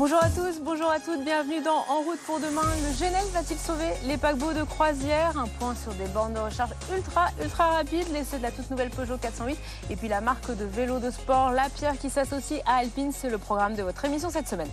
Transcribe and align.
Bonjour 0.00 0.24
à 0.24 0.30
tous, 0.30 0.62
bonjour 0.62 0.90
à 0.90 0.98
toutes, 0.98 1.22
bienvenue 1.24 1.60
dans 1.60 1.84
En 1.90 2.00
route 2.00 2.18
pour 2.20 2.40
demain. 2.40 2.62
Le 2.62 2.98
GNL 2.98 3.22
va-t-il 3.34 3.58
sauver 3.60 3.90
les 4.06 4.16
paquebots 4.16 4.54
de 4.54 4.62
croisière? 4.62 5.36
Un 5.36 5.46
point 5.58 5.74
sur 5.74 5.92
des 5.92 6.06
bornes 6.06 6.32
de 6.32 6.38
recharge 6.38 6.70
ultra, 6.96 7.26
ultra 7.42 7.66
rapides, 7.66 8.10
l'essai 8.10 8.38
de 8.38 8.42
la 8.42 8.50
toute 8.50 8.70
nouvelle 8.70 8.88
Peugeot 8.88 9.18
408 9.18 9.58
et 9.90 9.96
puis 9.96 10.08
la 10.08 10.22
marque 10.22 10.56
de 10.56 10.64
vélo 10.64 11.00
de 11.00 11.10
sport 11.10 11.50
La 11.50 11.68
Pierre 11.68 11.98
qui 11.98 12.08
s'associe 12.08 12.62
à 12.64 12.76
Alpine. 12.76 13.12
C'est 13.12 13.28
le 13.28 13.36
programme 13.36 13.74
de 13.74 13.82
votre 13.82 14.02
émission 14.06 14.30
cette 14.30 14.48
semaine. 14.48 14.70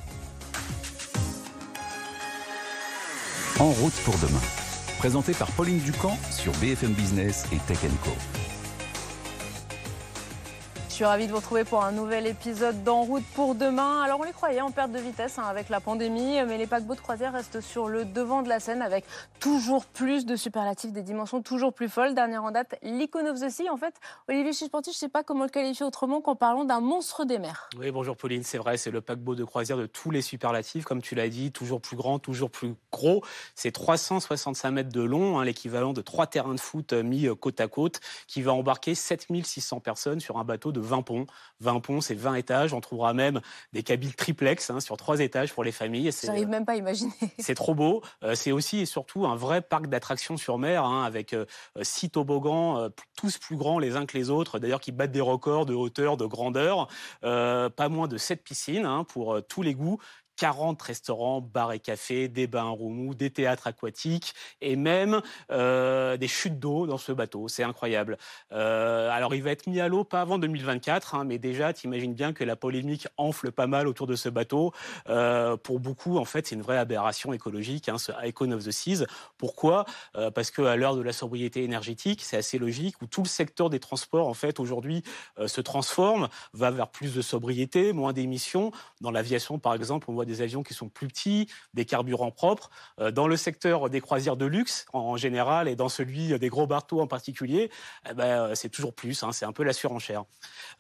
En 3.60 3.72
route 3.72 3.96
pour 4.06 4.18
demain, 4.20 4.40
présenté 4.98 5.34
par 5.34 5.52
Pauline 5.52 5.80
Ducamp 5.80 6.18
sur 6.32 6.54
BFM 6.54 6.94
Business 6.94 7.44
et 7.52 7.58
Tech 7.68 7.80
Co. 8.02 8.12
Suis 10.98 11.06
ravie 11.06 11.28
de 11.28 11.32
vous 11.32 11.38
retrouver 11.38 11.64
pour 11.64 11.84
un 11.84 11.92
nouvel 11.92 12.26
épisode 12.26 12.84
d'En 12.84 13.04
route 13.04 13.24
pour 13.36 13.54
demain. 13.54 14.02
Alors 14.02 14.20
on 14.20 14.24
les 14.24 14.32
croyait 14.32 14.62
en 14.62 14.72
perte 14.72 14.92
de 14.92 14.98
vitesse 14.98 15.38
hein, 15.38 15.44
avec 15.48 15.70
la 15.70 15.80
pandémie, 15.80 16.44
mais 16.48 16.58
les 16.58 16.66
paquebots 16.66 16.96
de 16.96 17.02
croisière 17.02 17.34
restent 17.34 17.62
sur 17.62 17.88
le 17.88 18.04
devant 18.04 18.42
de 18.42 18.50
la 18.50 18.60
scène 18.60 18.82
avec 18.82 19.06
toujours 19.40 19.86
plus 19.86 20.26
de 20.26 20.36
superlatifs, 20.36 20.92
des 20.92 21.04
dimensions 21.04 21.44
toujours 21.44 21.72
plus 21.72 21.88
folles. 21.88 22.16
Dernière 22.16 22.44
en 22.44 22.50
date, 22.50 22.80
l'Icon 22.82 23.28
of 23.28 23.40
the 23.40 23.48
Sea. 23.48 23.70
En 23.70 23.78
fait, 23.78 23.94
Olivier 24.28 24.54
Chisporti, 24.54 24.90
je 24.90 24.96
ne 24.96 25.00
sais 25.02 25.08
pas 25.08 25.22
comment 25.22 25.44
le 25.44 25.52
qualifier 25.52 25.86
autrement 25.86 26.20
qu'en 26.20 26.36
parlant 26.36 26.66
d'un 26.66 26.80
monstre 26.80 27.26
des 27.26 27.38
mers. 27.38 27.70
Oui, 27.78 27.92
bonjour 27.92 28.18
Pauline, 28.18 28.42
c'est 28.42 28.58
vrai, 28.58 28.78
c'est 28.78 28.90
le 28.90 29.02
paquebot 29.02 29.36
de 29.36 29.44
croisière 29.44 29.78
de 29.78 29.86
tous 29.86 30.10
les 30.10 30.24
superlatifs, 30.24 30.86
comme 30.86 31.04
tu 31.04 31.14
l'as 31.14 31.30
dit, 31.30 31.52
toujours 31.52 31.80
plus 31.80 31.96
grand, 31.96 32.18
toujours 32.18 32.50
plus 32.50 32.74
gros. 32.92 33.24
C'est 33.54 33.70
365 33.70 34.72
mètres 34.72 34.92
de 34.92 35.04
long, 35.04 35.38
hein, 35.38 35.46
l'équivalent 35.46 35.94
de 35.94 36.02
trois 36.02 36.26
terrains 36.26 36.56
de 36.56 36.60
foot 36.60 36.94
euh, 36.94 37.04
mis 37.04 37.28
euh, 37.28 37.36
côte 37.36 37.62
à 37.62 37.68
côte, 37.68 38.00
qui 38.26 38.42
va 38.42 38.52
embarquer 38.52 38.96
7600 38.96 39.80
personnes 39.80 40.20
sur 40.20 40.40
un 40.40 40.44
bateau 40.44 40.72
de 40.72 40.87
20 40.88 41.02
ponts. 41.04 41.26
20 41.60 41.80
ponts, 41.80 42.02
c'est 42.02 42.16
20 42.16 42.36
étages. 42.36 42.74
On 42.74 42.82
trouvera 42.82 43.14
même 43.14 43.42
des 43.74 43.84
cabines 43.84 44.14
triplex 44.14 44.70
hein, 44.70 44.80
sur 44.80 44.98
trois 44.98 45.20
étages 45.20 45.54
pour 45.54 45.64
les 45.64 45.72
familles. 45.72 46.12
J'arrive 46.24 46.48
même 46.48 46.66
pas 46.66 46.74
à 46.74 46.76
imaginer. 46.76 47.12
C'est 47.40 47.56
trop 47.56 47.76
beau. 47.76 48.02
Euh, 48.24 48.36
c'est 48.36 48.52
aussi 48.52 48.80
et 48.80 48.86
surtout 48.86 49.26
un 49.26 49.36
vrai 49.36 49.62
parc 49.62 49.88
d'attractions 49.88 50.38
sur 50.38 50.58
mer, 50.58 50.84
hein, 50.84 51.04
avec 51.04 51.34
euh, 51.34 51.46
six 51.82 52.10
toboggans, 52.10 52.78
euh, 52.78 52.90
tous 53.16 53.38
plus 53.38 53.56
grands 53.56 53.80
les 53.80 53.96
uns 53.96 54.06
que 54.06 54.18
les 54.18 54.30
autres, 54.30 54.60
d'ailleurs 54.60 54.80
qui 54.80 54.92
battent 54.92 55.12
des 55.12 55.22
records 55.22 55.66
de 55.66 55.74
hauteur, 55.74 56.18
de 56.18 56.26
grandeur. 56.26 56.88
pas 57.22 57.90
moins 57.90 58.08
de 58.08 58.18
sept 58.18 58.44
piscines 58.44 58.86
hein, 58.86 59.04
pour 59.04 59.42
tous 59.48 59.62
les 59.62 59.74
goûts 59.74 60.00
40 60.38 60.82
restaurants, 60.82 61.42
bars 61.42 61.74
et 61.74 61.80
cafés, 61.80 62.28
des 62.30 62.48
bains 62.48 62.70
roumou, 62.70 63.14
des 63.16 63.32
théâtres 63.32 63.68
aquatiques 63.68 64.34
et 64.62 64.76
même 64.76 65.22
euh, 65.52 66.16
des 66.16 66.28
chutes 66.28 66.60
d'eau 66.60 66.86
dans 66.88 66.98
ce 66.98 67.12
bateau. 67.12 67.48
C'est 67.48 67.64
incroyable. 67.64 68.18
Euh, 68.52 69.10
alors, 69.10 69.36
il 69.36 69.44
va 69.44 69.52
être 69.52 69.68
mis 69.68 69.82
à 69.82 69.88
l'eau 69.88 70.04
pas 70.04 70.22
avant 70.22 70.38
2024, 70.38 71.16
hein, 71.16 71.24
mais 71.26 71.40
déjà, 71.40 71.74
tu 71.74 71.88
imagines 71.88 72.14
bien 72.14 72.34
que 72.34 72.44
la 72.44 72.56
polémique 72.56 73.08
enfle 73.18 73.52
pas 73.52 73.68
mal 73.68 73.88
autour 73.88 74.08
de 74.08 74.16
ce 74.16 74.30
bateau. 74.30 74.72
Euh, 75.10 75.58
pour 75.58 75.80
beaucoup, 75.80 76.18
en 76.18 76.26
fait, 76.26 76.48
c'est 76.48 76.56
une 76.56 76.62
vraie 76.62 76.78
aberration 76.78 77.34
écologique, 77.34 77.90
hein, 77.90 77.98
ce 77.98 78.12
Icon 78.24 78.52
of 78.52 78.64
the 78.64 78.72
Seas. 78.72 79.06
Pourquoi? 79.38 79.86
Parce 80.36 80.52
qu'à 80.52 80.76
l'heure 80.76 80.96
de 80.96 81.02
la 81.02 81.14
sobriété 81.14 81.64
énergétique, 81.64 82.22
c'est 82.24 82.38
assez 82.38 82.60
logique, 82.60 83.02
où 83.02 83.08
tout 83.08 83.24
le 83.24 83.28
secteur 83.28 83.70
des 83.70 83.80
transports, 83.80 84.28
en 84.28 84.34
fait, 84.34 84.60
aujourd'hui, 84.60 85.04
se 85.46 85.62
transforme, 85.62 86.30
va 86.54 86.72
vers 86.72 86.90
plus 86.90 87.16
de 87.16 87.22
sobriété, 87.22 87.94
moins 87.94 88.14
d'émissions. 88.14 88.72
Dans 89.02 89.12
l'aviation, 89.12 89.60
par 89.60 89.74
exemple, 89.74 90.10
on 90.10 90.14
voit 90.14 90.26
des 90.28 90.42
avions 90.42 90.64
qui 90.64 90.74
sont 90.74 90.90
plus 90.90 91.08
petits, 91.08 91.48
des 91.74 91.86
carburants 91.86 92.32
propres. 92.32 92.70
Euh, 93.00 93.12
dans 93.12 93.28
le 93.28 93.38
secteur 93.38 93.90
des 93.90 94.02
croisières 94.02 94.38
de 94.38 94.46
luxe 94.46 94.86
en 94.94 95.18
général 95.18 95.68
et 95.68 95.76
dans 95.76 95.90
celui 95.90 96.38
des 96.38 96.50
gros 96.50 96.68
bateaux 96.68 97.02
en 97.02 97.08
particulier, 97.08 97.72
eh 98.10 98.14
ben, 98.14 98.24
euh, 98.26 98.56
c'est 98.56 98.70
toujours 98.70 98.94
plus. 98.94 99.24
Hein, 99.24 99.32
c'est 99.32 99.46
un 99.46 99.52
peu 99.52 99.64
la 99.64 99.74
surenchère. 99.74 100.26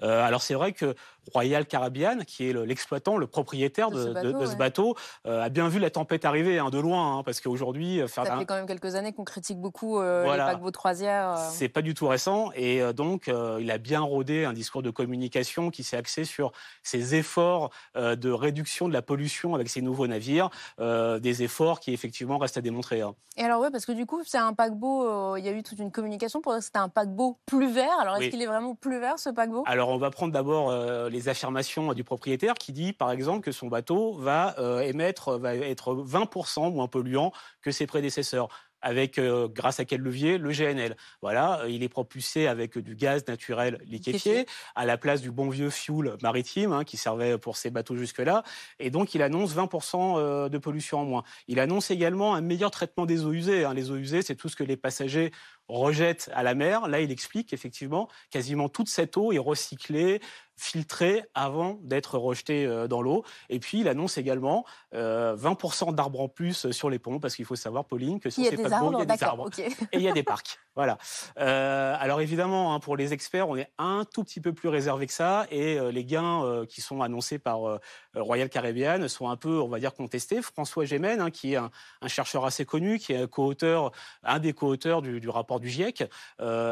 Euh, 0.03 0.23
alors 0.23 0.41
c'est 0.41 0.53
vrai 0.53 0.73
que 0.73 0.95
Royal 1.33 1.65
Caribbean, 1.65 2.23
qui 2.25 2.49
est 2.49 2.53
l'exploitant, 2.53 3.17
le, 3.17 3.27
propriétaire 3.27 3.91
de, 3.91 4.13
ce 4.45 4.55
bateau, 4.55 4.95
a 5.25 5.49
bien 5.49 5.67
vu 5.67 5.79
la 5.79 5.89
tempête 5.89 6.23
arriver 6.23 6.57
hein, 6.57 6.69
de 6.69 6.79
loin, 6.79 7.17
hein, 7.17 7.23
parce 7.23 7.41
qu'aujourd'hui, 7.41 8.01
ça 8.07 8.23
fait 8.23 8.45
quand 8.45 8.55
même 8.55 8.65
quelques 8.65 8.95
années 8.95 9.11
qu'on 9.11 9.25
critique 9.25 9.59
beaucoup 9.59 10.01
les 10.01 10.37
paquebots 10.37 10.71
de 10.71 10.77
croisière. 10.77 11.37
C'est 11.51 11.67
pas 11.67 11.81
du 11.81 11.93
tout 11.93 12.07
récent, 12.07 12.51
et 12.55 12.81
donc 12.93 13.29
il 13.59 13.71
a 13.71 13.77
bien 13.77 13.99
rodé 13.99 14.45
un 14.45 14.53
discours 14.53 14.81
de 14.81 14.89
communication 14.89 15.69
qui 15.69 15.83
s'est 15.83 15.97
axé 15.97 16.23
sur 16.23 16.53
ses 16.81 17.15
efforts 17.15 17.71
de 17.95 18.31
réduction 18.31 18.87
de 18.87 18.93
la 18.93 19.01
pollution 19.01 19.27
avec 19.45 19.69
ces 19.69 19.81
nouveaux 19.81 20.07
navires, 20.07 20.49
euh, 20.79 21.19
des 21.19 21.43
efforts 21.43 21.79
qui 21.79 21.93
effectivement 21.93 22.37
restent 22.37 22.57
à 22.57 22.61
démontrer. 22.61 23.01
Hein. 23.01 23.15
Et 23.37 23.43
alors 23.43 23.61
oui, 23.61 23.67
parce 23.71 23.85
que 23.85 23.91
du 23.91 24.05
coup, 24.05 24.21
c'est 24.25 24.37
un 24.37 24.53
paquebot, 24.53 25.07
euh, 25.07 25.39
il 25.39 25.45
y 25.45 25.49
a 25.49 25.51
eu 25.51 25.63
toute 25.63 25.79
une 25.79 25.91
communication 25.91 26.41
pour 26.41 26.53
dire 26.53 26.59
que 26.59 26.65
c'était 26.65 26.79
un 26.79 26.89
paquebot 26.89 27.37
plus 27.45 27.71
vert. 27.71 27.99
Alors 27.99 28.17
est-ce 28.17 28.29
qu'il 28.29 28.41
est 28.41 28.47
vraiment 28.47 28.75
plus 28.75 28.99
vert 28.99 29.19
ce 29.19 29.29
paquebot? 29.29 29.63
Alors 29.67 29.89
on 29.89 29.97
va 29.97 30.09
prendre 30.09 30.33
d'abord 30.33 30.69
euh, 30.69 31.09
les 31.09 31.29
affirmations 31.29 31.93
du 31.93 32.03
propriétaire 32.03 32.55
qui 32.55 32.73
dit 32.73 32.93
par 32.93 33.11
exemple 33.11 33.41
que 33.41 33.51
son 33.51 33.67
bateau 33.67 34.13
va 34.13 34.55
émettre, 34.83 35.37
va 35.37 35.55
être 35.55 35.95
20% 35.95 36.73
moins 36.73 36.87
polluant 36.87 37.31
que 37.61 37.71
ses 37.71 37.85
prédécesseurs 37.85 38.49
avec, 38.81 39.17
euh, 39.17 39.47
grâce 39.47 39.79
à 39.79 39.85
quel 39.85 40.01
levier? 40.01 40.37
Le 40.37 40.51
GNL. 40.51 40.95
Voilà, 41.21 41.61
euh, 41.61 41.69
il 41.69 41.83
est 41.83 41.89
propulsé 41.89 42.47
avec 42.47 42.77
du 42.77 42.95
gaz 42.95 43.27
naturel 43.27 43.79
liquéfié, 43.85 44.45
à 44.75 44.85
la 44.85 44.97
place 44.97 45.21
du 45.21 45.31
bon 45.31 45.49
vieux 45.49 45.69
fuel 45.69 46.15
maritime 46.21 46.71
hein, 46.71 46.83
qui 46.83 46.97
servait 46.97 47.37
pour 47.37 47.57
ces 47.57 47.69
bateaux 47.69 47.95
jusque-là. 47.95 48.43
Et 48.79 48.89
donc, 48.89 49.15
il 49.15 49.21
annonce 49.21 49.55
20% 49.55 50.15
euh, 50.17 50.49
de 50.49 50.57
pollution 50.57 50.99
en 50.99 51.05
moins. 51.05 51.23
Il 51.47 51.59
annonce 51.59 51.91
également 51.91 52.35
un 52.35 52.41
meilleur 52.41 52.71
traitement 52.71 53.05
des 53.05 53.25
eaux 53.25 53.33
usées. 53.33 53.65
Hein. 53.65 53.73
Les 53.73 53.91
eaux 53.91 53.97
usées, 53.97 54.21
c'est 54.21 54.35
tout 54.35 54.49
ce 54.49 54.55
que 54.55 54.63
les 54.63 54.77
passagers 54.77 55.31
rejettent 55.67 56.29
à 56.33 56.43
la 56.43 56.55
mer. 56.55 56.87
Là, 56.87 57.01
il 57.01 57.11
explique 57.11 57.49
qu'effectivement, 57.49 58.07
quasiment 58.29 58.69
toute 58.69 58.89
cette 58.89 59.17
eau 59.17 59.31
est 59.31 59.37
recyclée, 59.37 60.21
filtrée 60.57 61.23
avant 61.35 61.77
d'être 61.83 62.17
rejetée 62.17 62.65
euh, 62.65 62.87
dans 62.87 63.01
l'eau. 63.01 63.23
Et 63.49 63.59
puis, 63.59 63.81
il 63.81 63.87
annonce 63.87 64.17
également 64.17 64.65
20% 64.93 64.95
euh, 64.95 65.91
d'arbres 65.91 66.21
en 66.21 66.27
plus 66.27 66.71
sur 66.71 66.89
les 66.89 66.99
ponts, 66.99 67.19
parce 67.19 67.35
qu'il 67.35 67.45
faut 67.45 67.55
savoir, 67.55 67.85
Pauline, 67.85 68.19
que 68.19 68.29
sur 68.29 68.43
ces 68.43 68.57
paquebots, 68.57 68.93
il 68.93 68.99
y 68.99 69.01
a 69.01 69.05
des 69.05 69.23
arbres. 69.23 69.49
Et 69.59 69.97
il 69.97 70.01
y 70.01 70.09
a 70.09 70.13
des 70.13 70.23
parcs. 70.23 70.59
Voilà. 70.77 70.99
Euh, 71.39 71.95
alors 71.99 72.21
évidemment, 72.21 72.75
hein, 72.75 72.79
pour 72.79 72.97
les 72.97 73.11
experts, 73.11 73.49
on 73.49 73.57
est 73.57 73.71
un 73.79 74.05
tout 74.13 74.23
petit 74.23 74.39
peu 74.39 74.53
plus 74.53 74.69
réservé 74.69 75.07
que 75.07 75.13
ça, 75.13 75.47
et 75.49 75.79
les 75.91 76.05
gains 76.05 76.65
qui 76.69 76.81
sont 76.81 77.01
annoncés 77.01 77.39
par 77.39 77.79
Royal 78.13 78.47
Caribbean 78.47 79.07
sont 79.07 79.27
un 79.27 79.37
peu, 79.37 79.59
on 79.59 79.69
va 79.69 79.79
dire, 79.79 79.95
contestés. 79.95 80.39
François 80.43 80.85
Gémen, 80.85 81.19
hein, 81.19 81.31
qui 81.31 81.53
est 81.53 81.55
un, 81.55 81.71
chercheur 82.05 82.45
assez 82.45 82.63
connu, 82.63 82.99
qui 82.99 83.13
est 83.13 83.27
co-auteur, 83.27 83.91
un 84.21 84.37
des 84.37 84.53
co-auteurs 84.53 85.01
du, 85.01 85.19
du, 85.19 85.29
rapport 85.29 85.56
du 85.59 85.69
GIEC, 85.69 86.03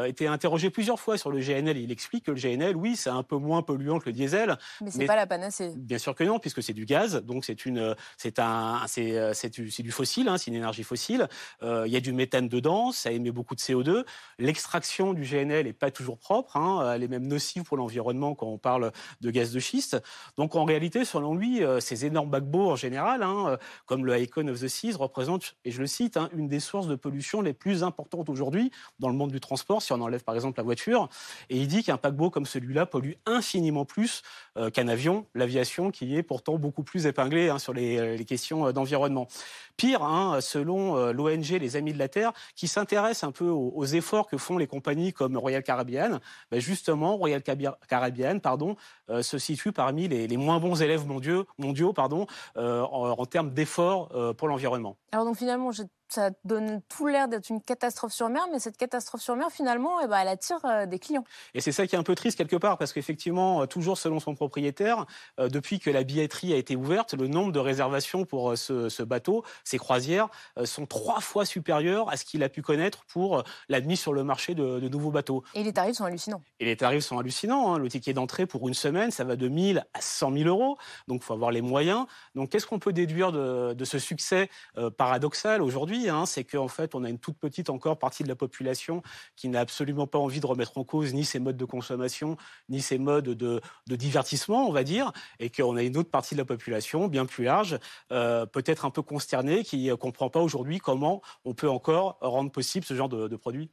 était 0.06 0.26
interrogé 0.26 0.70
plusieurs 0.70 1.00
fois 1.00 1.18
sur 1.18 1.30
le 1.30 1.40
GNL. 1.40 1.76
Il 1.76 1.90
explique 1.90 2.26
que 2.26 2.30
le 2.30 2.40
GNL, 2.40 2.76
oui, 2.76 2.96
c'est 2.96 3.10
un 3.10 3.22
peu 3.22 3.36
moins 3.36 3.62
polluant 3.62 3.98
que 3.98 4.06
le 4.06 4.12
diesel. 4.12 4.56
Mais 4.80 4.90
c'est 4.90 5.06
pas 5.06 5.16
la 5.16 5.26
panacée. 5.26 5.72
Bien 5.76 5.98
sûr 5.98 6.14
que 6.14 6.24
non, 6.24 6.38
puisque 6.38 6.62
c'est 6.62 6.72
du 6.72 6.84
gaz, 6.84 7.22
donc 7.22 7.44
c'est 7.44 7.66
une, 7.66 7.94
c'est 8.16 8.38
un, 8.38 8.82
c'est, 8.86 9.34
c'est 9.34 9.52
du, 9.52 9.68
du, 9.68 9.90
fossile, 9.90 10.28
hein, 10.28 10.38
c'est 10.38 10.50
une 10.50 10.56
énergie 10.56 10.82
fossile. 10.82 11.28
Euh, 11.62 11.84
il 11.86 11.92
y 11.92 11.96
a 11.96 12.00
du 12.00 12.12
méthane 12.12 12.48
dedans, 12.48 12.92
ça 12.92 13.10
émet 13.10 13.30
beaucoup 13.30 13.54
de 13.54 13.60
CO2. 13.60 14.04
L'extraction 14.38 15.12
du 15.12 15.22
GNL 15.22 15.66
est 15.66 15.72
pas 15.72 15.90
toujours 15.90 16.18
propre, 16.18 16.56
hein, 16.56 16.92
elle 16.94 17.02
est 17.02 17.08
même 17.08 17.26
nocive 17.26 17.64
pour 17.64 17.76
l'environnement 17.76 18.34
quand 18.34 18.46
on 18.46 18.58
parle 18.58 18.92
de 19.20 19.30
gaz 19.30 19.52
de 19.52 19.60
schiste. 19.60 20.00
Donc 20.36 20.56
en 20.56 20.64
réalité, 20.64 21.04
selon 21.04 21.34
lui, 21.34 21.62
euh, 21.62 21.80
ces 21.80 22.06
énormes 22.06 22.30
paquebots 22.30 22.70
en 22.70 22.76
général, 22.76 23.22
hein, 23.22 23.48
euh, 23.48 23.56
comme 23.86 24.06
le 24.06 24.18
Icon 24.18 24.48
of 24.48 24.60
the 24.60 24.68
Seas, 24.68 24.96
représentent, 24.96 25.56
et 25.64 25.70
je 25.70 25.80
le 25.80 25.86
cite, 25.86 26.18
une 26.32 26.48
des 26.48 26.60
sources 26.60 26.86
de 26.86 26.96
pollution 26.96 27.40
les 27.40 27.52
plus 27.52 27.82
importantes 27.82 28.28
aujourd'hui 28.28 28.70
dans 28.98 29.08
le 29.08 29.14
monde 29.14 29.30
du 29.30 29.40
transport, 29.40 29.82
si 29.82 29.92
on 29.92 30.00
enlève 30.00 30.24
par 30.24 30.34
exemple 30.34 30.58
la 30.58 30.64
voiture. 30.64 31.08
Et 31.50 31.56
il 31.56 31.68
dit 31.68 31.82
qu'un 31.82 31.96
paquebot 31.96 32.30
comme 32.30 32.46
celui-là 32.46 32.86
pollue 32.86 33.12
infiniment 33.26 33.84
plus 33.84 34.22
euh, 34.56 34.70
qu'un 34.70 34.88
avion, 34.88 35.26
l'aviation 35.34 35.90
qui 35.90 36.16
est 36.16 36.22
pourtant 36.22 36.56
beaucoup 36.56 36.82
plus 36.82 37.06
épinglée 37.06 37.48
hein, 37.48 37.58
sur 37.58 37.72
les, 37.72 38.24
questions 38.26 38.66
euh, 38.66 38.72
d'environnement. 38.72 39.28
Pire, 39.76 40.02
hein, 40.02 40.40
selon 40.40 40.96
euh, 40.96 41.12
l'ONG 41.12 41.48
Les 41.60 41.76
Amis 41.76 41.92
de 41.92 41.98
la 41.98 42.08
Terre, 42.08 42.32
qui 42.54 42.68
s'intéresse 42.68 43.24
un 43.24 43.32
peu 43.32 43.48
aux, 43.48 43.84
efforts 43.84 44.26
que 44.26 44.36
font 44.36 44.58
les 44.58 44.66
compagnies 44.66 45.12
comme 45.12 45.36
Royal 45.36 45.62
Caribbean, 45.62 46.20
ben 46.50 46.60
justement, 46.60 47.16
Royal 47.16 47.42
Caribbean 47.42 48.40
pardon, 48.40 48.76
se 49.08 49.38
situe 49.38 49.70
parmi 49.70 50.08
les, 50.08 50.36
moins 50.36 50.58
bons 50.58 50.82
élèves 50.82 51.06
mondiaux, 51.06 51.46
mondiaux 51.56 51.92
pardon, 51.92 52.26
en, 52.56 53.26
termes 53.26 53.50
d'efforts 53.50 54.08
pour 54.36 54.48
l'environnement. 54.48 54.96
Alors 55.12 55.24
donc 55.24 55.36
finalement, 55.36 55.70
ça 56.08 56.30
donne 56.44 56.80
tout 56.88 57.06
l'air 57.06 57.28
d'être 57.28 57.48
une 57.50 57.60
catastrophe 57.60 58.12
sur 58.12 58.28
mer, 58.28 58.42
mais 58.52 58.58
cette 58.58 58.76
catastrophe 58.76 59.20
sur 59.20 59.36
mer, 59.36 59.48
finalement, 59.50 60.00
eh 60.02 60.06
ben, 60.06 60.18
elle 60.18 60.28
attire 60.28 60.58
euh, 60.64 60.86
des 60.86 60.98
clients. 60.98 61.24
Et 61.54 61.60
c'est 61.60 61.72
ça 61.72 61.86
qui 61.86 61.96
est 61.96 61.98
un 61.98 62.02
peu 62.02 62.14
triste 62.14 62.38
quelque 62.38 62.56
part, 62.56 62.78
parce 62.78 62.92
qu'effectivement, 62.92 63.62
euh, 63.62 63.66
toujours 63.66 63.98
selon 63.98 64.20
son 64.20 64.34
propriétaire, 64.34 65.06
euh, 65.40 65.48
depuis 65.48 65.78
que 65.78 65.90
la 65.90 66.04
billetterie 66.04 66.52
a 66.52 66.56
été 66.56 66.76
ouverte, 66.76 67.14
le 67.14 67.26
nombre 67.26 67.52
de 67.52 67.58
réservations 67.58 68.24
pour 68.24 68.56
ce, 68.56 69.02
bateau, 69.02 69.44
ces 69.64 69.78
croisières, 69.78 70.28
sont 70.64 70.86
trois 70.86 71.20
fois 71.20 71.44
supérieurs 71.44 72.10
à 72.10 72.16
ce 72.16 72.24
qu'il 72.24 72.42
a 72.42 72.48
pu 72.48 72.62
connaître 72.62 73.04
pour 73.06 73.42
la 73.68 73.80
mise 73.80 74.00
sur 74.00 74.12
le 74.12 74.24
marché 74.24 74.54
de, 74.54 74.88
nouveaux 74.88 75.10
bateaux. 75.10 75.42
Et 75.54 75.62
les 75.62 75.72
tarifs 75.72 75.96
sont 75.96 76.04
hallucinants. 76.04 76.42
Et 76.60 76.64
les 76.64 76.76
tarifs 76.76 77.04
sont 77.04 77.18
hallucinants. 77.18 77.74
Hein. 77.74 77.78
Le 77.78 77.88
ticket 77.88 78.12
d'entrée 78.12 78.46
pour 78.46 78.66
une 78.68 78.74
semaine, 78.74 79.10
ça 79.10 79.24
va 79.24 79.36
de 79.36 79.48
1000 79.48 79.84
à 79.94 80.00
100 80.00 80.32
000 80.32 80.48
euros. 80.48 80.76
Donc, 81.08 81.22
il 81.22 81.24
faut 81.24 81.34
avoir 81.34 81.50
les 81.50 81.62
moyens. 81.62 82.06
Donc, 82.34 82.50
qu'est-ce 82.50 82.66
qu'on 82.66 82.78
peut 82.78 82.92
déduire 82.92 83.32
de, 83.32 83.74
de 83.74 83.84
ce 83.84 83.98
succès 83.98 84.48
paradoxal 84.96 85.62
aujourd'hui? 85.62 85.95
Aujourd'hui, 85.96 86.10
hein, 86.10 86.26
c'est 86.26 86.44
qu'en 86.44 86.68
fait, 86.68 86.94
on 86.94 87.04
a 87.04 87.08
une 87.08 87.18
toute 87.18 87.38
petite 87.38 87.70
encore 87.70 87.98
partie 87.98 88.22
de 88.22 88.28
la 88.28 88.36
population 88.36 89.02
qui 89.36 89.48
n'a 89.48 89.60
absolument 89.60 90.06
pas 90.06 90.18
envie 90.18 90.40
de 90.40 90.46
remettre 90.46 90.78
en 90.78 90.84
cause 90.84 91.14
ni 91.14 91.24
ses 91.24 91.38
modes 91.38 91.56
de 91.56 91.64
consommation, 91.64 92.36
ni 92.68 92.80
ses 92.80 92.98
modes 92.98 93.30
de, 93.30 93.60
divertissement, 93.86 94.68
on 94.68 94.72
va 94.72 94.84
dire, 94.84 95.12
et 95.38 95.50
qu'on 95.50 95.76
a 95.76 95.82
une 95.82 95.96
autre 95.96 96.10
partie 96.10 96.34
de 96.34 96.40
la 96.40 96.44
population, 96.44 97.08
bien 97.08 97.26
plus 97.26 97.44
large, 97.44 97.78
euh, 98.12 98.46
peut-être 98.46 98.84
un 98.84 98.90
peu 98.90 99.02
consternée, 99.02 99.64
qui 99.64 99.88
ne 99.88 99.94
comprend 99.94 100.30
pas 100.30 100.40
aujourd'hui 100.40 100.78
comment 100.78 101.22
on 101.44 101.54
peut 101.54 101.68
encore 101.68 102.18
rendre 102.20 102.50
possible 102.50 102.84
ce 102.84 102.94
genre 102.94 103.08
de, 103.08 103.36
produit. 103.36 103.70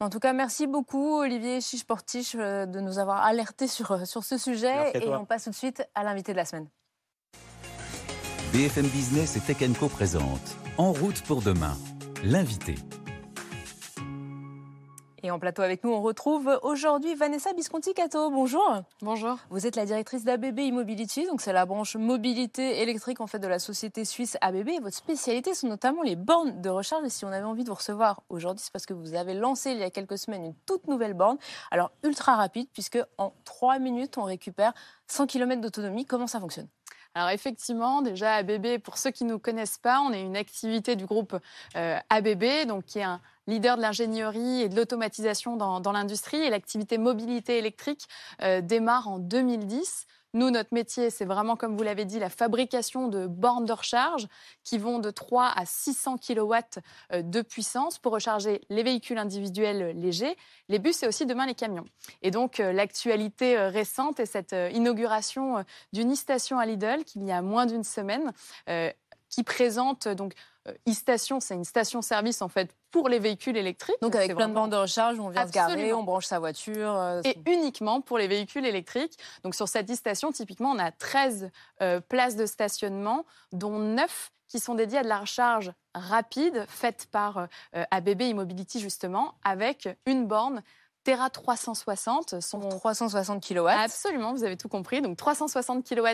En 0.00 0.08
tout 0.10 0.20
cas, 0.20 0.32
merci 0.32 0.66
beaucoup 0.66 1.18
Olivier 1.18 1.60
Chiche-Portiche 1.60 2.34
euh, 2.36 2.66
de 2.66 2.80
nous 2.80 2.98
avoir 2.98 3.22
alertés 3.24 3.66
sur, 3.66 3.92
euh, 3.92 4.04
sur 4.04 4.24
ce 4.24 4.38
sujet. 4.38 4.92
Et 4.94 5.08
on 5.08 5.26
passe 5.26 5.44
tout 5.44 5.50
de 5.50 5.54
suite 5.54 5.86
à 5.94 6.02
l'invité 6.02 6.32
de 6.32 6.36
la 6.36 6.44
semaine. 6.44 6.68
BFM 8.56 8.86
Business 8.86 9.36
et 9.36 9.40
Tech 9.40 9.58
Co 9.78 9.86
présente 9.86 10.56
En 10.78 10.90
route 10.90 11.20
pour 11.24 11.42
demain, 11.42 11.76
l'invité. 12.24 12.74
Et 15.22 15.30
en 15.30 15.38
plateau 15.38 15.60
avec 15.60 15.84
nous, 15.84 15.90
on 15.90 16.00
retrouve 16.00 16.58
aujourd'hui 16.62 17.14
Vanessa 17.14 17.52
Visconti-Cato. 17.52 18.30
Bonjour. 18.30 18.80
Bonjour. 19.02 19.36
Vous 19.50 19.66
êtes 19.66 19.76
la 19.76 19.84
directrice 19.84 20.24
d'ABB 20.24 20.60
Immobility, 20.60 21.26
donc 21.26 21.42
c'est 21.42 21.52
la 21.52 21.66
branche 21.66 21.96
mobilité 21.96 22.80
électrique 22.80 23.20
en 23.20 23.26
fait 23.26 23.40
de 23.40 23.46
la 23.46 23.58
société 23.58 24.06
suisse 24.06 24.38
ABB. 24.40 24.68
Et 24.70 24.80
votre 24.80 24.96
spécialité 24.96 25.52
sont 25.52 25.68
notamment 25.68 26.00
les 26.02 26.16
bornes 26.16 26.62
de 26.62 26.70
recharge. 26.70 27.04
Et 27.04 27.10
si 27.10 27.26
on 27.26 27.32
avait 27.32 27.44
envie 27.44 27.62
de 27.62 27.68
vous 27.68 27.74
recevoir 27.74 28.22
aujourd'hui, 28.30 28.62
c'est 28.64 28.72
parce 28.72 28.86
que 28.86 28.94
vous 28.94 29.12
avez 29.12 29.34
lancé 29.34 29.72
il 29.72 29.78
y 29.80 29.82
a 29.82 29.90
quelques 29.90 30.16
semaines 30.16 30.46
une 30.46 30.54
toute 30.64 30.88
nouvelle 30.88 31.12
borne. 31.12 31.36
Alors 31.70 31.90
ultra 32.04 32.36
rapide, 32.36 32.68
puisque 32.72 33.00
en 33.18 33.34
3 33.44 33.80
minutes, 33.80 34.16
on 34.16 34.22
récupère 34.22 34.72
100 35.08 35.26
km 35.26 35.60
d'autonomie. 35.60 36.06
Comment 36.06 36.26
ça 36.26 36.40
fonctionne? 36.40 36.68
Alors 37.16 37.30
effectivement, 37.30 38.02
déjà 38.02 38.34
ABB, 38.34 38.76
pour 38.76 38.98
ceux 38.98 39.10
qui 39.10 39.24
ne 39.24 39.30
nous 39.30 39.38
connaissent 39.38 39.78
pas, 39.78 40.00
on 40.00 40.12
est 40.12 40.20
une 40.20 40.36
activité 40.36 40.96
du 40.96 41.06
groupe 41.06 41.34
euh, 41.74 41.96
ABB, 42.10 42.66
donc 42.68 42.84
qui 42.84 42.98
est 42.98 43.04
un 43.04 43.22
leader 43.46 43.78
de 43.78 43.80
l'ingénierie 43.80 44.60
et 44.60 44.68
de 44.68 44.76
l'automatisation 44.76 45.56
dans, 45.56 45.92
l'industrie. 45.92 46.36
Et 46.36 46.50
l'activité 46.50 46.98
mobilité 46.98 47.56
électrique 47.56 48.06
euh, 48.42 48.60
démarre 48.60 49.08
en 49.08 49.18
2010. 49.18 50.06
Nous, 50.36 50.50
notre 50.50 50.74
métier, 50.74 51.08
c'est 51.08 51.24
vraiment, 51.24 51.56
comme 51.56 51.78
vous 51.78 51.82
l'avez 51.82 52.04
dit, 52.04 52.18
la 52.18 52.28
fabrication 52.28 53.08
de 53.08 53.26
bornes 53.26 53.64
de 53.64 53.72
recharge 53.72 54.26
qui 54.64 54.76
vont 54.76 54.98
de 54.98 55.10
3 55.10 55.50
à 55.56 55.64
600 55.64 56.18
kW 56.18 56.54
euh, 57.12 57.22
de 57.22 57.40
puissance 57.40 57.98
pour 57.98 58.12
recharger 58.12 58.60
les 58.68 58.82
véhicules 58.82 59.16
individuels 59.16 59.98
légers, 59.98 60.36
les 60.68 60.78
bus 60.78 61.02
et 61.02 61.06
aussi 61.06 61.24
demain 61.24 61.46
les 61.46 61.54
camions. 61.54 61.86
Et 62.20 62.30
donc, 62.30 62.60
euh, 62.60 62.74
l'actualité 62.74 63.56
récente 63.56 64.20
est 64.20 64.26
cette 64.26 64.54
inauguration 64.74 65.64
d'une 65.94 66.12
e-station 66.12 66.58
à 66.58 66.66
Lidl 66.66 67.04
qu'il 67.04 67.24
y 67.24 67.32
a 67.32 67.40
moins 67.40 67.64
d'une 67.64 67.82
semaine 67.82 68.30
qui 69.36 69.42
présente 69.42 70.08
donc 70.08 70.32
e-station, 70.88 71.40
c'est 71.40 71.54
une 71.54 71.66
station-service 71.66 72.40
en 72.40 72.48
fait 72.48 72.74
pour 72.90 73.10
les 73.10 73.18
véhicules 73.18 73.58
électriques. 73.58 73.98
Donc 74.00 74.16
avec 74.16 74.34
plein 74.34 74.48
de 74.48 74.54
bandes 74.54 74.72
de 74.72 74.76
recharge, 74.76 75.20
on 75.20 75.28
vient 75.28 75.46
se 75.46 75.52
garer, 75.52 75.92
on 75.92 76.04
branche 76.04 76.24
sa 76.24 76.38
voiture. 76.38 76.96
Euh, 76.96 77.20
et 77.22 77.36
uniquement 77.46 78.00
pour 78.00 78.16
les 78.16 78.28
véhicules 78.28 78.64
électriques. 78.64 79.18
Donc 79.44 79.54
sur 79.54 79.68
cette 79.68 79.90
e-station, 79.90 80.32
typiquement, 80.32 80.70
on 80.70 80.78
a 80.78 80.90
13 80.90 81.50
euh, 81.82 82.00
places 82.00 82.36
de 82.36 82.46
stationnement, 82.46 83.26
dont 83.52 83.78
9 83.78 84.32
qui 84.48 84.58
sont 84.58 84.74
dédiées 84.74 85.00
à 85.00 85.02
de 85.02 85.08
la 85.08 85.18
recharge 85.18 85.70
rapide, 85.94 86.64
faite 86.68 87.08
par 87.12 87.36
euh, 87.74 87.84
ABB 87.90 88.22
Immobility 88.22 88.80
justement, 88.80 89.34
avec 89.44 89.90
une 90.06 90.26
borne 90.26 90.62
Terra 91.06 91.30
360 91.30 92.40
sont 92.40 92.58
360 92.58 93.40
kW. 93.40 93.68
Absolument, 93.68 94.32
vous 94.32 94.42
avez 94.42 94.56
tout 94.56 94.68
compris. 94.68 95.00
Donc 95.02 95.16
360 95.16 95.88
kW 95.88 96.08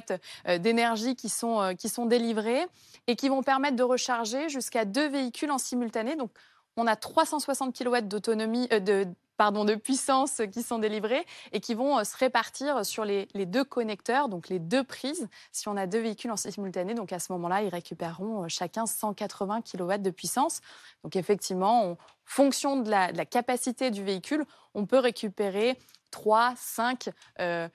euh, 0.48 0.58
d'énergie 0.58 1.16
qui 1.16 1.30
sont 1.30 1.62
euh, 1.62 1.72
qui 1.72 1.88
sont 1.88 2.04
délivrés 2.04 2.66
et 3.06 3.16
qui 3.16 3.30
vont 3.30 3.42
permettre 3.42 3.76
de 3.76 3.82
recharger 3.82 4.50
jusqu'à 4.50 4.84
deux 4.84 5.08
véhicules 5.08 5.50
en 5.50 5.56
simultané. 5.56 6.14
Donc 6.14 6.30
on 6.76 6.86
a 6.86 6.94
360 6.94 7.74
kW 7.74 8.02
d'autonomie 8.02 8.68
euh, 8.70 8.80
de 8.80 9.06
pardon, 9.42 9.64
de 9.64 9.74
puissance 9.74 10.40
qui 10.52 10.62
sont 10.62 10.78
délivrés 10.78 11.26
et 11.50 11.58
qui 11.58 11.74
vont 11.74 11.98
euh, 11.98 12.04
se 12.04 12.16
répartir 12.16 12.86
sur 12.86 13.04
les, 13.04 13.26
deux 13.34 13.64
connecteurs, 13.64 14.28
donc 14.28 14.48
les 14.48 14.60
deux 14.60 14.84
prises, 14.84 15.28
si 15.50 15.66
on 15.66 15.76
a 15.76 15.88
deux 15.88 15.98
véhicules 15.98 16.30
en 16.30 16.36
simultané. 16.36 16.94
Donc 16.94 17.12
à 17.12 17.18
ce 17.18 17.32
moment-là, 17.32 17.62
ils 17.62 17.68
récupéreront 17.68 18.44
euh, 18.44 18.48
chacun 18.48 18.86
180 18.86 19.62
kW 19.62 19.98
de 19.98 20.10
puissance. 20.10 20.60
Donc 21.02 21.16
effectivement, 21.16 21.90
en 21.90 21.98
fonction 22.24 22.78
de 22.78 22.88
la, 22.88 23.10
capacité 23.24 23.90
du 23.90 24.04
véhicule, 24.04 24.44
on 24.74 24.86
peut 24.86 25.00
récupérer 25.00 25.76
3, 26.12 26.54
5, 26.56 27.10
euh, 27.40 27.68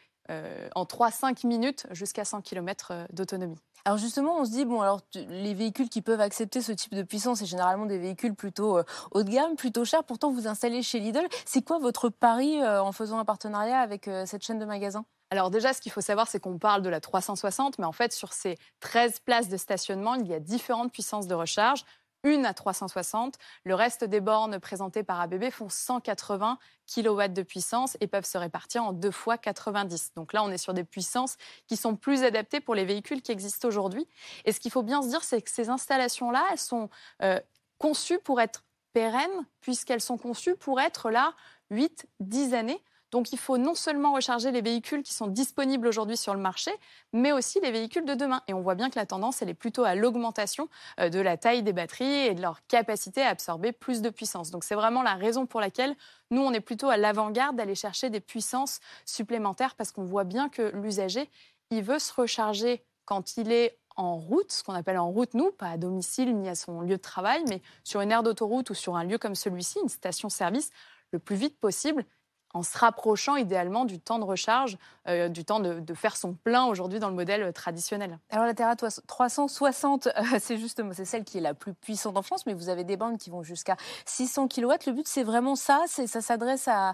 en 0.74 0.86
3-5 0.86 1.46
minutes 1.46 1.86
jusqu'à 1.92 2.24
100 2.24 2.44
km 2.44 2.94
d'autonomie. 3.12 3.60
Alors 3.88 3.98
justement, 3.98 4.38
on 4.38 4.44
se 4.44 4.52
dit, 4.52 4.66
bon, 4.66 4.82
alors 4.82 5.00
les 5.16 5.54
véhicules 5.54 5.88
qui 5.88 6.02
peuvent 6.02 6.20
accepter 6.20 6.62
ce 6.62 6.74
type 6.74 6.94
de 6.94 7.04
puissance, 7.04 7.40
c'est 7.40 7.46
généralement 7.46 7.86
des 7.86 7.98
véhicules 7.98 8.36
plutôt 8.36 8.80
euh, 8.80 8.84
haut 9.12 9.24
de 9.24 9.30
gamme, 9.30 9.56
plutôt 9.56 9.86
chers. 9.86 10.04
Pourtant, 10.04 10.30
vous 10.30 10.46
installez 10.46 10.84
chez 10.84 11.00
Lidl. 11.00 11.26
C'est 11.46 11.62
quoi 11.62 11.80
votre 11.80 12.10
pari 12.10 12.62
euh, 12.62 12.84
en 12.84 12.92
faisant 12.92 13.18
un 13.18 13.24
partenariat 13.24 13.80
avec 13.80 14.10
euh, 14.10 14.26
cette 14.26 14.44
chaîne 14.44 14.60
de 14.60 14.66
magasins? 14.66 15.06
Alors 15.30 15.52
déjà, 15.52 15.72
ce 15.72 15.80
qu'il 15.80 15.94
faut 15.94 16.02
savoir, 16.02 16.28
c'est 16.28 16.42
qu'on 16.42 16.58
parle 16.58 16.82
de 16.82 16.90
la 16.90 17.00
360, 17.00 17.80
mais 17.80 17.86
en 17.86 17.94
fait, 17.94 18.12
sur 18.12 18.34
ces 18.34 18.58
13 18.82 19.20
places 19.20 19.48
de 19.48 19.56
stationnement, 19.56 20.16
il 20.16 20.28
y 20.28 20.34
a 20.34 20.42
différentes 20.42 20.92
puissances 20.92 21.28
de 21.28 21.36
recharge 21.36 21.86
une 22.24 22.46
à 22.46 22.54
360. 22.54 23.36
Le 23.64 23.76
reste 23.76 24.04
des 24.04 24.20
bornes 24.20 24.60
présentées 24.60 25.04
par 25.04 25.20
ABB 25.22 25.50
font 25.50 25.70
180 25.70 26.58
kW 26.94 27.28
de 27.30 27.44
puissance 27.44 27.98
et 28.00 28.08
peuvent 28.08 28.26
se 28.26 28.38
répartir 28.38 28.84
en 28.84 28.94
deux 28.94 29.12
fois 29.12 29.38
90. 29.38 30.14
Donc 30.16 30.34
là, 30.34 30.44
on 30.44 30.50
est 30.50 30.58
sur 30.58 30.74
des 30.74 30.84
puissances 30.84 31.38
qui 31.68 31.78
sont 31.78 31.96
plus 31.96 32.24
adaptées 32.24 32.60
pour 32.60 32.76
les 32.76 32.86
véhicules 32.86 33.22
qui 33.22 33.32
existent 33.32 33.68
aujourd'hui. 33.68 34.08
Et 34.46 34.52
ce 34.52 34.60
qu'il 34.60 34.72
faut 34.72 34.84
bien 34.84 35.02
se 35.02 35.10
dire, 35.10 35.24
c'est 35.24 35.42
que 35.42 35.50
ces 35.50 35.70
installations-là, 35.70 36.46
elles 36.52 36.58
sont 36.58 36.90
euh, 37.22 37.40
conçues 37.78 38.20
pour 38.20 38.42
être 38.42 38.64
pérennes, 38.94 39.46
puisqu'elles 39.62 40.02
sont 40.02 40.18
conçues 40.18 40.56
pour 40.56 40.80
être 40.80 41.12
là 41.12 41.34
8-10 41.72 42.54
années. 42.54 42.84
Donc 43.12 43.32
il 43.32 43.40
faut 43.40 43.58
non 43.58 43.76
seulement 43.76 44.14
recharger 44.14 44.52
les 44.52 44.62
véhicules 44.62 45.04
qui 45.04 45.14
sont 45.14 45.28
disponibles 45.28 45.88
aujourd'hui 45.88 46.18
sur 46.18 46.34
le 46.34 46.40
marché, 46.40 46.72
mais 47.14 47.32
aussi 47.32 47.60
les 47.62 47.72
véhicules 47.72 48.06
de 48.06 48.14
demain. 48.14 48.42
Et 48.48 48.54
on 48.54 48.62
voit 48.62 48.76
bien 48.76 48.90
que 48.90 49.00
la 49.00 49.06
tendance, 49.06 49.42
elle 49.42 49.50
est 49.50 49.54
plutôt 49.54 49.84
à 49.84 49.96
l'augmentation 49.96 50.68
euh, 51.00 51.10
de 51.10 51.20
la 51.20 51.38
taille 51.38 51.64
des 51.64 51.74
batteries 51.74 52.28
et 52.28 52.34
de 52.34 52.42
leur 52.42 52.60
capacité 52.68 53.22
à 53.22 53.30
absorber 53.30 53.72
plus 53.72 54.02
de 54.02 54.10
puissance. 54.10 54.52
Donc 54.52 54.64
c'est 54.64 54.76
vraiment 54.76 55.04
la 55.04 55.16
raison 55.16 55.46
pour 55.46 55.62
laquelle 55.62 55.96
nous, 56.32 56.42
on 56.42 56.52
est 56.52 56.60
plutôt 56.60 56.90
à 56.90 56.98
l'avant-garde 56.98 57.56
d'aller 57.56 57.76
chercher 57.76 58.10
des 58.10 58.20
puissances 58.20 58.80
supplémentaires 59.06 59.76
parce 59.76 59.92
qu'on 59.92 60.04
voit 60.04 60.26
bien 60.26 60.50
que 60.50 60.72
l'usager, 60.76 61.30
il 61.70 61.84
veut 61.84 62.00
se 62.00 62.14
recharger 62.14 62.84
quand 63.06 63.38
il 63.38 63.52
est 63.52 63.78
en 63.96 64.16
route, 64.18 64.52
ce 64.52 64.64
qu'on 64.64 64.74
appelle 64.74 65.00
en 65.00 65.10
route, 65.10 65.34
nous, 65.34 65.52
pas 65.52 65.70
à 65.70 65.78
domicile 65.78 66.38
ni 66.38 66.48
à 66.50 66.56
son 66.56 66.82
lieu 66.82 66.98
de 66.98 67.02
travail, 67.02 67.44
mais 67.50 67.62
sur 67.84 68.02
une 68.02 68.12
aire 68.12 68.22
d'autoroute 68.22 68.70
ou 68.70 68.74
sur 68.76 68.96
un 68.96 69.04
lieu 69.04 69.18
comme 69.18 69.34
celui-ci, 69.34 69.80
une 69.82 69.90
station-service, 69.90 70.70
le 71.12 71.20
plus 71.20 71.36
vite 71.36 71.60
possible 71.60 72.06
en 72.54 72.64
se 72.64 72.78
rapprochant 72.78 73.36
idéalement 73.36 73.86
du 73.86 74.00
temps 74.00 74.20
de 74.20 74.24
recharge, 74.24 74.78
euh, 75.08 75.30
du 75.30 75.46
temps 75.46 75.60
de, 75.60 75.94
faire 75.94 76.16
son 76.16 76.34
plein 76.34 76.66
aujourd'hui 76.66 77.00
dans 77.00 77.10
le 77.10 77.16
modèle 77.16 77.44
euh, 77.44 77.52
traditionnel. 77.52 78.20
Alors 78.30 78.46
la 78.46 78.54
Terra 78.54 78.76
360, 78.76 80.08
euh, 80.08 80.12
c'est 80.40 80.58
justement 80.58 80.92
c'est 80.94 81.06
celle 81.06 81.24
qui 81.24 81.38
est 81.38 81.42
la 81.42 81.54
plus 81.54 81.74
puissante 81.74 82.18
en 82.18 82.22
France, 82.22 82.46
mais 82.46 82.54
vous 82.54 82.70
avez 82.70 82.84
des 82.84 82.98
bandes 82.98 83.18
qui 83.18 83.30
vont 83.30 83.44
jusqu'à 83.44 83.78
600 84.06 84.48
kW. 84.48 84.72
Le 84.88 84.92
but 84.92 85.08
c'est 85.08 85.24
vraiment 85.24 85.56
ça, 85.56 85.84
c'est 85.88 86.08
ça 86.08 86.22
s'adresse 86.22 86.68
à, 86.68 86.94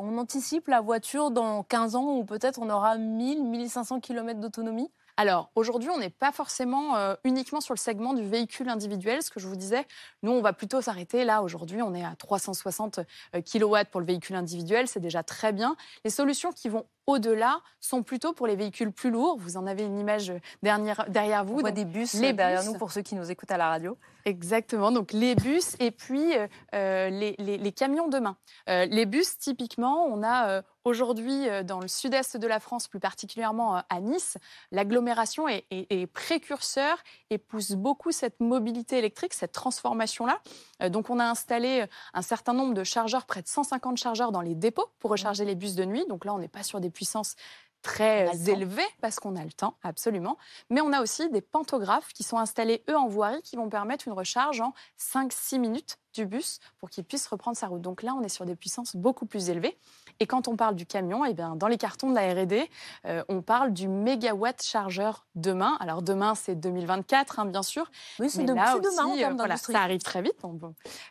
on 0.00 0.18
anticipe 0.18 0.68
la 0.68 0.80
voiture 0.80 1.30
dans 1.30 1.62
15 1.62 1.96
ans 1.96 2.16
où 2.16 2.24
peut-être 2.24 2.58
on 2.60 2.70
aura 2.70 2.96
1000 2.96 3.44
1500 3.44 4.00
km 4.00 4.40
d'autonomie. 4.40 4.90
Alors 5.18 5.50
aujourd'hui, 5.54 5.88
on 5.88 5.98
n'est 5.98 6.10
pas 6.10 6.30
forcément 6.30 6.96
euh, 6.96 7.14
uniquement 7.24 7.62
sur 7.62 7.72
le 7.72 7.78
segment 7.78 8.12
du 8.12 8.22
véhicule 8.22 8.68
individuel, 8.68 9.22
ce 9.22 9.30
que 9.30 9.40
je 9.40 9.48
vous 9.48 9.56
disais. 9.56 9.86
Nous, 10.22 10.30
on 10.30 10.42
va 10.42 10.52
plutôt 10.52 10.82
s'arrêter 10.82 11.24
là. 11.24 11.42
Aujourd'hui, 11.42 11.80
on 11.80 11.94
est 11.94 12.04
à 12.04 12.14
360 12.16 13.00
euh, 13.34 13.40
kW 13.40 13.88
pour 13.90 14.00
le 14.00 14.06
véhicule 14.06 14.36
individuel, 14.36 14.88
c'est 14.88 15.00
déjà 15.00 15.22
très 15.22 15.52
bien. 15.52 15.76
Les 16.04 16.10
solutions 16.10 16.52
qui 16.52 16.68
vont 16.68 16.84
au-delà 17.06 17.60
sont 17.80 18.02
plutôt 18.02 18.32
pour 18.32 18.46
les 18.46 18.56
véhicules 18.56 18.92
plus 18.92 19.10
lourds. 19.10 19.38
Vous 19.38 19.56
en 19.56 19.66
avez 19.66 19.84
une 19.84 19.98
image 19.98 20.32
derrière, 20.62 21.06
derrière 21.08 21.44
vous. 21.44 21.56
On 21.56 21.60
voit 21.60 21.70
des 21.70 21.84
bus 21.84 22.14
les 22.14 22.32
derrière 22.32 22.64
nous 22.64 22.74
pour 22.74 22.92
ceux 22.92 23.02
qui 23.02 23.14
nous 23.14 23.30
écoutent 23.30 23.52
à 23.52 23.56
la 23.56 23.68
radio. 23.68 23.96
Exactement, 24.26 24.90
donc 24.90 25.12
les 25.12 25.36
bus 25.36 25.76
et 25.78 25.92
puis 25.92 26.32
euh, 26.74 27.08
les, 27.10 27.36
les, 27.38 27.72
camions 27.72 28.08
demain. 28.08 28.36
Euh, 28.68 28.84
les 28.86 29.06
bus, 29.06 29.38
typiquement, 29.38 30.04
on 30.06 30.24
a 30.24 30.48
euh, 30.48 30.62
aujourd'hui 30.86 31.46
dans 31.64 31.80
le 31.80 31.88
sud-est 31.88 32.36
de 32.36 32.46
la 32.46 32.60
France, 32.60 32.88
plus 32.88 33.00
particulièrement 33.00 33.82
à 33.88 34.00
Nice, 34.00 34.38
l'agglomération 34.72 35.48
est, 35.48 35.64
est, 35.70 36.06
précurseur 36.06 36.98
et 37.30 37.38
pousse 37.38 37.72
beaucoup 37.72 38.12
cette 38.12 38.40
mobilité 38.40 38.98
électrique, 38.98 39.34
cette 39.34 39.52
transformation-là. 39.52 40.40
donc 40.88 41.10
on 41.10 41.18
a 41.18 41.24
installé 41.24 41.84
un 42.14 42.22
certain 42.22 42.52
nombre 42.52 42.74
de 42.74 42.84
chargeurs, 42.84 43.26
près 43.26 43.42
de 43.42 43.48
150 43.48 43.96
chargeurs 43.96 44.32
dans 44.32 44.40
les 44.40 44.54
dépôts 44.54 44.86
pour 44.98 45.10
recharger 45.10 45.44
les 45.44 45.54
bus 45.54 45.74
de 45.74 45.84
nuit. 45.84 46.04
Donc 46.08 46.24
là, 46.24 46.34
on 46.34 46.38
n'est 46.38 46.48
pas 46.48 46.62
sur 46.62 46.80
des 46.80 46.90
puissance 46.96 47.36
très 47.82 48.50
élevée 48.50 48.86
parce 49.00 49.20
qu'on 49.20 49.36
a 49.36 49.44
le 49.44 49.52
temps, 49.52 49.76
absolument. 49.84 50.38
Mais 50.70 50.80
on 50.80 50.92
a 50.92 51.02
aussi 51.02 51.30
des 51.30 51.42
pantographes 51.42 52.12
qui 52.12 52.24
sont 52.24 52.38
installés, 52.38 52.82
eux, 52.90 52.96
en 52.96 53.06
voirie, 53.06 53.42
qui 53.42 53.54
vont 53.54 53.68
permettre 53.68 54.08
une 54.08 54.14
recharge 54.14 54.60
en 54.60 54.72
5-6 54.98 55.60
minutes 55.60 55.98
du 56.16 56.26
bus 56.26 56.58
pour 56.78 56.90
qu'il 56.90 57.04
puisse 57.04 57.26
reprendre 57.28 57.56
sa 57.56 57.68
route. 57.68 57.80
Donc 57.80 58.02
là, 58.02 58.14
on 58.14 58.22
est 58.22 58.28
sur 58.28 58.44
des 58.44 58.56
puissances 58.56 58.96
beaucoup 58.96 59.26
plus 59.26 59.50
élevées. 59.50 59.78
Et 60.18 60.26
quand 60.26 60.48
on 60.48 60.56
parle 60.56 60.74
du 60.74 60.86
camion, 60.86 61.24
eh 61.24 61.34
bien, 61.34 61.56
dans 61.56 61.68
les 61.68 61.78
cartons 61.78 62.10
de 62.10 62.14
la 62.14 62.34
R&D, 62.34 62.68
euh, 63.04 63.22
on 63.28 63.42
parle 63.42 63.72
du 63.72 63.86
mégawatt 63.86 64.60
chargeur 64.62 65.26
demain. 65.34 65.76
Alors 65.80 66.02
demain, 66.02 66.34
c'est 66.34 66.54
2024, 66.54 67.38
hein, 67.38 67.44
bien 67.46 67.62
sûr. 67.62 67.90
Oui, 68.18 68.30
c'est 68.30 68.44
de, 68.44 68.52
là 68.52 68.76
aussi, 68.76 68.96
demain 68.96 69.04
en 69.04 69.16
termes 69.16 69.36
voilà, 69.36 69.56
ça 69.56 69.80
arrive 69.80 70.02
très 70.02 70.22
vite. 70.22 70.36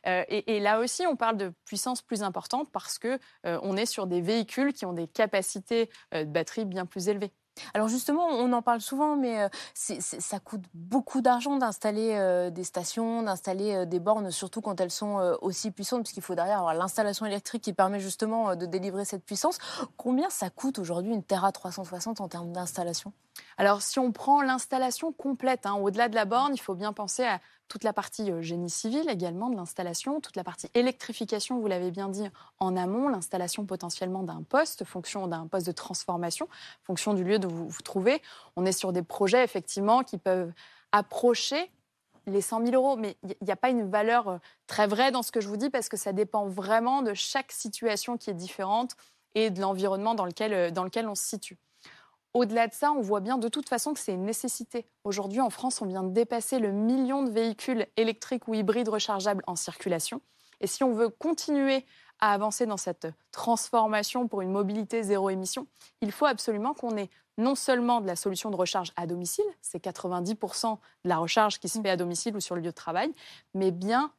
Euh, 0.08 0.24
et, 0.28 0.58
et, 0.58 0.60
là 0.60 0.80
aussi, 0.80 1.06
on 1.06 1.16
parle 1.16 1.38
de 1.38 1.54
puissance 1.66 2.02
plus 2.02 2.24
importante 2.24 2.70
parce 2.72 2.98
que 2.98 3.20
euh, 3.46 3.60
on 3.62 3.78
est 3.78 3.86
sur 3.86 4.08
des 4.08 4.22
véhicules 4.22 4.74
qui 4.74 4.86
ont 4.86 4.94
des 4.94 5.08
capacités 5.08 5.90
de 6.14 6.24
batterie 6.24 6.66
bien 6.66 6.86
plus 6.86 7.08
élevées. 7.10 7.32
Alors 7.74 7.88
justement, 7.88 8.28
on 8.28 8.52
en 8.54 8.62
parle 8.62 8.82
souvent, 8.82 9.16
mais 9.16 9.44
euh, 9.44 9.50
ça 9.74 10.40
coûte 10.40 10.64
beaucoup 10.74 11.22
d'argent 11.22 11.58
d'installer 11.58 12.14
euh, 12.14 12.50
des 12.50 12.64
stations, 12.64 13.24
d'installer 13.24 13.74
euh, 13.74 13.86
des 13.86 14.00
bornes, 14.00 14.32
surtout 14.32 14.62
quand 14.62 14.80
elles 14.82 14.92
sont 14.92 15.38
aussi 15.42 15.72
puissantes, 15.72 16.04
puisqu'il 16.04 16.24
faut 16.24 16.36
derrière 16.36 16.60
avoir 16.60 16.74
l'installation 16.74 17.26
électrique 17.26 17.64
qui 17.64 17.74
permet 17.74 18.00
justement 18.00 18.56
de 18.56 18.66
délivrer 18.66 19.06
cette 19.06 19.24
puissance. 19.24 19.58
Combien 19.98 20.30
ça 20.30 20.50
coûte 20.50 20.80
aujourd'hui 20.80 21.14
une 21.14 21.24
Terra 21.24 21.52
360 21.52 22.22
en 22.22 22.28
termes 22.28 22.52
d'installation? 22.52 23.14
Alors 23.58 23.82
si 23.82 24.00
on 24.00 24.12
prend 24.12 24.42
l'installation 24.42 25.12
complète, 25.12 25.66
hein, 25.66 25.74
au-delà 25.74 26.10
de 26.10 26.16
la 26.16 26.26
borne, 26.26 26.54
il 26.54 26.60
faut 26.60 26.76
bien 26.76 26.94
penser 26.94 27.26
à 27.26 27.40
toute 27.68 27.84
la 27.84 27.94
partie 27.94 28.32
euh, 28.32 28.42
génie 28.42 28.70
civil 28.70 29.10
également 29.10 29.50
de 29.50 29.56
l'installation, 29.56 30.22
toute 30.22 30.36
la 30.36 30.44
partie 30.44 30.70
électrification, 30.74 31.60
vous 31.60 31.68
l'avez 31.68 31.92
bien 31.92 32.10
dit, 32.10 32.28
en 32.60 32.78
amont, 32.78 33.08
l'installation 33.08 33.66
potentiellement 33.66 34.24
d'un 34.24 34.44
poste, 34.44 34.84
fonction 34.84 35.28
d'un 35.28 35.48
poste 35.48 35.68
de 35.68 35.72
transformation, 35.72 36.48
fonction 36.84 37.14
du 37.14 37.24
lieu 37.24 37.40
où 37.44 37.50
vous 37.50 37.70
vous 37.70 37.82
trouvez. 37.82 38.22
On 38.56 38.66
est 38.66 38.72
sur 38.72 38.94
des 38.94 39.04
projets 39.04 39.44
effectivement 39.44 40.04
qui 40.04 40.18
peuvent 40.18 40.52
approcher 40.92 41.72
les 42.28 42.42
100 42.42 42.66
000 42.66 42.76
euros, 42.76 42.96
mais 42.96 43.18
il 43.24 43.36
n'y 43.42 43.52
a 43.52 43.56
pas 43.56 43.70
une 43.70 43.90
valeur 43.90 44.28
euh, 44.28 44.38
très 44.68 44.88
vraie 44.88 45.12
dans 45.12 45.22
ce 45.22 45.32
que 45.32 45.42
je 45.42 45.48
vous 45.48 45.58
dis 45.58 45.70
parce 45.70 45.90
que 45.90 45.98
ça 45.98 46.14
dépend 46.14 46.48
vraiment 46.48 47.02
de 47.02 47.14
chaque 47.14 47.52
situation 47.52 48.18
qui 48.18 48.30
est 48.30 48.36
différente 48.36 48.96
et 49.36 49.50
de 49.50 49.62
l'environnement 49.62 50.16
dans 50.16 50.26
lequel, 50.26 50.54
euh, 50.54 50.72
dans 50.72 50.84
lequel 50.84 51.08
on 51.08 51.16
se 51.16 51.24
situe. 51.24 51.58
Au-delà 52.36 52.68
de 52.68 52.74
ça, 52.74 52.92
on 52.92 53.00
voit 53.00 53.22
bien 53.22 53.38
de 53.38 53.48
toute 53.48 53.70
façon 53.70 53.94
que 53.94 54.00
c'est 54.02 54.12
une 54.12 54.26
nécessité. 54.26 54.86
Aujourd'hui, 55.06 55.40
en 55.40 55.50
France, 55.50 55.82
on 55.82 55.86
vient 55.86 56.04
de 56.04 56.10
dépasser 56.10 56.60
le 56.60 56.74
million 56.74 57.24
de 57.24 57.30
véhicules 57.30 57.88
électriques 57.96 58.50
ou 58.50 58.54
hybrides 58.54 58.90
rechargeables 58.90 59.42
en 59.48 59.56
circulation. 59.56 60.20
Et 60.60 60.68
si 60.68 60.84
on 60.84 60.92
veut 60.92 61.08
continuer 61.08 61.86
à 62.20 62.34
avancer 62.34 62.66
dans 62.66 62.76
cette 62.76 63.08
transformation 63.32 64.28
pour 64.28 64.42
une 64.42 64.52
mobilité 64.52 65.02
zéro 65.02 65.30
émission, 65.30 65.66
il 66.02 66.12
faut 66.12 66.26
absolument 66.26 66.74
qu'on 66.74 66.98
ait 66.98 67.10
non 67.38 67.56
seulement 67.56 68.02
de 68.02 68.08
la 68.08 68.18
solution 68.18 68.52
de 68.52 68.58
recharge 68.58 68.92
à 68.98 69.08
domicile, 69.08 69.46
c'est 69.62 69.82
90% 69.82 70.78
de 71.06 71.10
la 71.10 71.18
recharge 71.18 71.60
qui 71.60 71.70
se 71.70 71.80
fait 71.80 71.90
à 71.90 71.96
domicile 71.96 72.36
ou 72.36 72.42
sur 72.42 72.56
le 72.56 72.62
lieu 72.62 72.72
de 72.72 72.72
travail, 72.72 73.14
mais 73.54 73.72
bien 73.72 74.12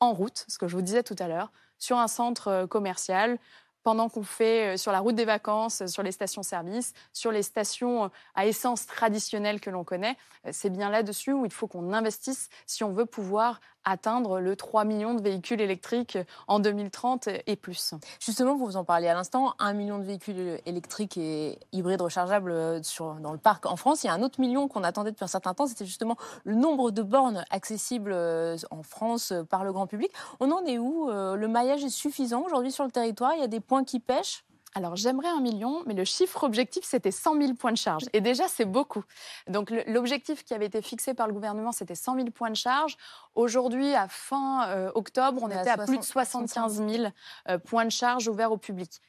en 0.00 0.12
route, 0.12 0.44
ce 0.48 0.58
que 0.58 0.68
je 0.68 0.76
vous 0.76 0.82
disais 0.82 1.02
tout 1.02 1.16
à 1.18 1.28
l'heure, 1.28 1.50
sur 1.78 1.98
un 1.98 2.08
centre 2.08 2.48
euh, 2.48 2.66
commercial, 2.66 3.38
pendant 3.84 4.08
qu'on 4.08 4.24
fait 4.24 4.74
euh, 4.74 4.76
sur 4.76 4.90
la 4.90 4.98
route 4.98 5.14
des 5.14 5.26
vacances, 5.26 5.82
euh, 5.82 5.86
sur 5.86 6.02
les 6.02 6.10
stations-service, 6.10 6.94
sur 7.12 7.30
les 7.30 7.42
stations 7.42 8.04
euh, 8.04 8.08
à 8.34 8.46
essence 8.46 8.86
traditionnelles 8.86 9.60
que 9.60 9.70
l'on 9.70 9.84
connaît. 9.84 10.16
C'est 10.50 10.70
bien 10.70 10.90
là-dessus 10.90 11.32
où 11.32 11.44
il 11.44 11.52
faut 11.52 11.68
qu'on 11.68 11.92
investisse 11.92 12.48
si 12.66 12.82
on 12.82 12.92
veut 12.92 13.06
pouvoir 13.06 13.60
atteindre 13.84 14.40
le 14.40 14.56
3 14.56 14.84
millions 14.84 15.14
de 15.14 15.22
véhicules 15.22 15.60
électriques 15.60 16.18
en 16.48 16.58
2030 16.58 17.28
et 17.46 17.56
plus. 17.56 17.94
Justement, 18.20 18.56
vous 18.56 18.76
en 18.76 18.84
parliez 18.84 19.08
à 19.08 19.14
l'instant, 19.14 19.54
1 19.58 19.72
million 19.72 19.98
de 19.98 20.04
véhicules 20.04 20.60
électriques 20.66 21.16
et 21.16 21.58
hybrides 21.72 22.00
rechargeables 22.00 22.84
sur, 22.84 23.14
dans 23.14 23.32
le 23.32 23.38
parc 23.38 23.66
en 23.66 23.76
France. 23.76 24.04
Il 24.04 24.08
y 24.08 24.10
a 24.10 24.14
un 24.14 24.22
autre 24.22 24.40
million 24.40 24.68
qu'on 24.68 24.84
attendait 24.84 25.10
depuis 25.10 25.24
un 25.24 25.28
certain 25.28 25.54
temps, 25.54 25.66
c'était 25.66 25.86
justement 25.86 26.16
le 26.44 26.54
nombre 26.54 26.90
de 26.90 27.02
bornes 27.02 27.44
accessibles 27.50 28.12
euh, 28.12 28.56
en 28.70 28.82
France 28.82 29.32
euh, 29.32 29.42
par 29.42 29.64
le 29.64 29.72
grand 29.72 29.86
public. 29.86 30.10
On 30.40 30.50
en 30.50 30.64
est 30.64 30.78
où 30.78 31.10
euh, 31.10 31.36
Le 31.36 31.48
maillage 31.48 31.84
est 31.84 31.90
suffisant 31.90 32.42
aujourd'hui 32.42 32.72
sur 32.72 32.84
le 32.84 32.90
territoire? 32.90 33.32
Il 33.34 33.40
y 33.40 33.44
a 33.44 33.48
des 33.48 33.60
points 33.60 33.84
qui 33.84 34.00
pêchent? 34.00 34.44
Alors 34.74 34.96
j'aimerais 34.96 35.28
un 35.28 35.40
million, 35.40 35.82
mais 35.86 35.94
le 35.94 36.04
chiffre 36.04 36.42
objectif, 36.42 36.84
c'était 36.84 37.12
100 37.12 37.40
000 37.40 37.54
points 37.54 37.70
de 37.70 37.76
charge. 37.76 38.02
Et 38.12 38.20
déjà, 38.20 38.48
c'est 38.48 38.64
beaucoup. 38.64 39.04
Donc 39.46 39.72
l'objectif 39.86 40.44
qui 40.44 40.52
avait 40.52 40.66
été 40.66 40.82
fixé 40.82 41.14
par 41.14 41.28
le 41.28 41.32
gouvernement, 41.32 41.70
c'était 41.70 41.94
100 41.94 42.16
000 42.16 42.30
points 42.30 42.50
de 42.50 42.56
charge. 42.56 42.96
Aujourd'hui, 43.36 43.94
à 43.94 44.08
fin 44.08 44.68
euh, 44.68 44.90
octobre, 44.96 45.42
on, 45.42 45.48
était 45.48 45.70
à, 45.70 45.78
plus 45.78 45.98
de 45.98 46.02
75 46.02 46.82
000 46.88 47.04
euh, 47.48 47.58
points 47.58 47.84
de 47.84 47.90
charge 47.90 48.26
ouverts 48.26 48.50
au 48.50 48.58
public. 48.58 49.00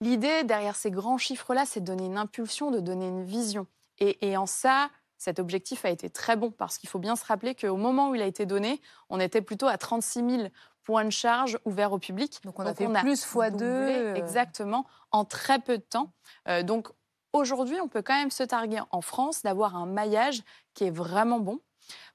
L'idée 0.00 0.44
derrière 0.44 0.76
ces 0.76 0.90
grands 0.90 1.18
chiffres-là, 1.18 1.64
c'est 1.64 1.80
de 1.80 1.86
donner 1.86 2.04
une 2.06 2.18
impulsion, 2.18 2.70
de 2.70 2.80
donner 2.80 3.06
une 3.06 3.24
vision. 3.24 3.66
Et, 3.98 4.28
et 4.28 4.36
en 4.36 4.46
ça, 4.46 4.90
cet 5.16 5.38
objectif 5.38 5.84
a 5.84 5.90
été 5.90 6.10
très 6.10 6.34
bon 6.34 6.50
parce 6.50 6.76
qu'il 6.76 6.88
faut 6.88 6.98
bien 6.98 7.14
se 7.14 7.24
rappeler 7.24 7.54
qu'au 7.54 7.76
moment 7.76 8.10
où 8.10 8.16
il 8.16 8.22
a 8.22 8.26
été 8.26 8.44
donné, 8.44 8.80
on 9.08 9.20
était 9.20 9.40
plutôt 9.40 9.68
à 9.68 9.78
36 9.78 10.28
000 10.28 10.48
points 10.84 11.04
de 11.04 11.10
charge 11.10 11.58
ouverts 11.64 11.92
au 11.92 11.98
public. 11.98 12.40
Donc 12.44 12.58
on 12.58 12.66
a 12.66 12.74
fait 12.74 12.88
plus 13.00 13.24
fois 13.24 13.50
deux. 13.50 13.64
Euh. 13.64 14.14
Exactement, 14.14 14.86
en 15.10 15.24
très 15.24 15.58
peu 15.58 15.78
de 15.78 15.82
temps. 15.82 16.12
Euh, 16.48 16.62
donc 16.62 16.88
aujourd'hui, 17.32 17.80
on 17.80 17.88
peut 17.88 18.02
quand 18.02 18.16
même 18.16 18.30
se 18.30 18.42
targuer 18.42 18.80
en 18.90 19.00
France 19.00 19.42
d'avoir 19.42 19.76
un 19.76 19.86
maillage 19.86 20.42
qui 20.74 20.84
est 20.84 20.90
vraiment 20.90 21.40
bon. 21.40 21.60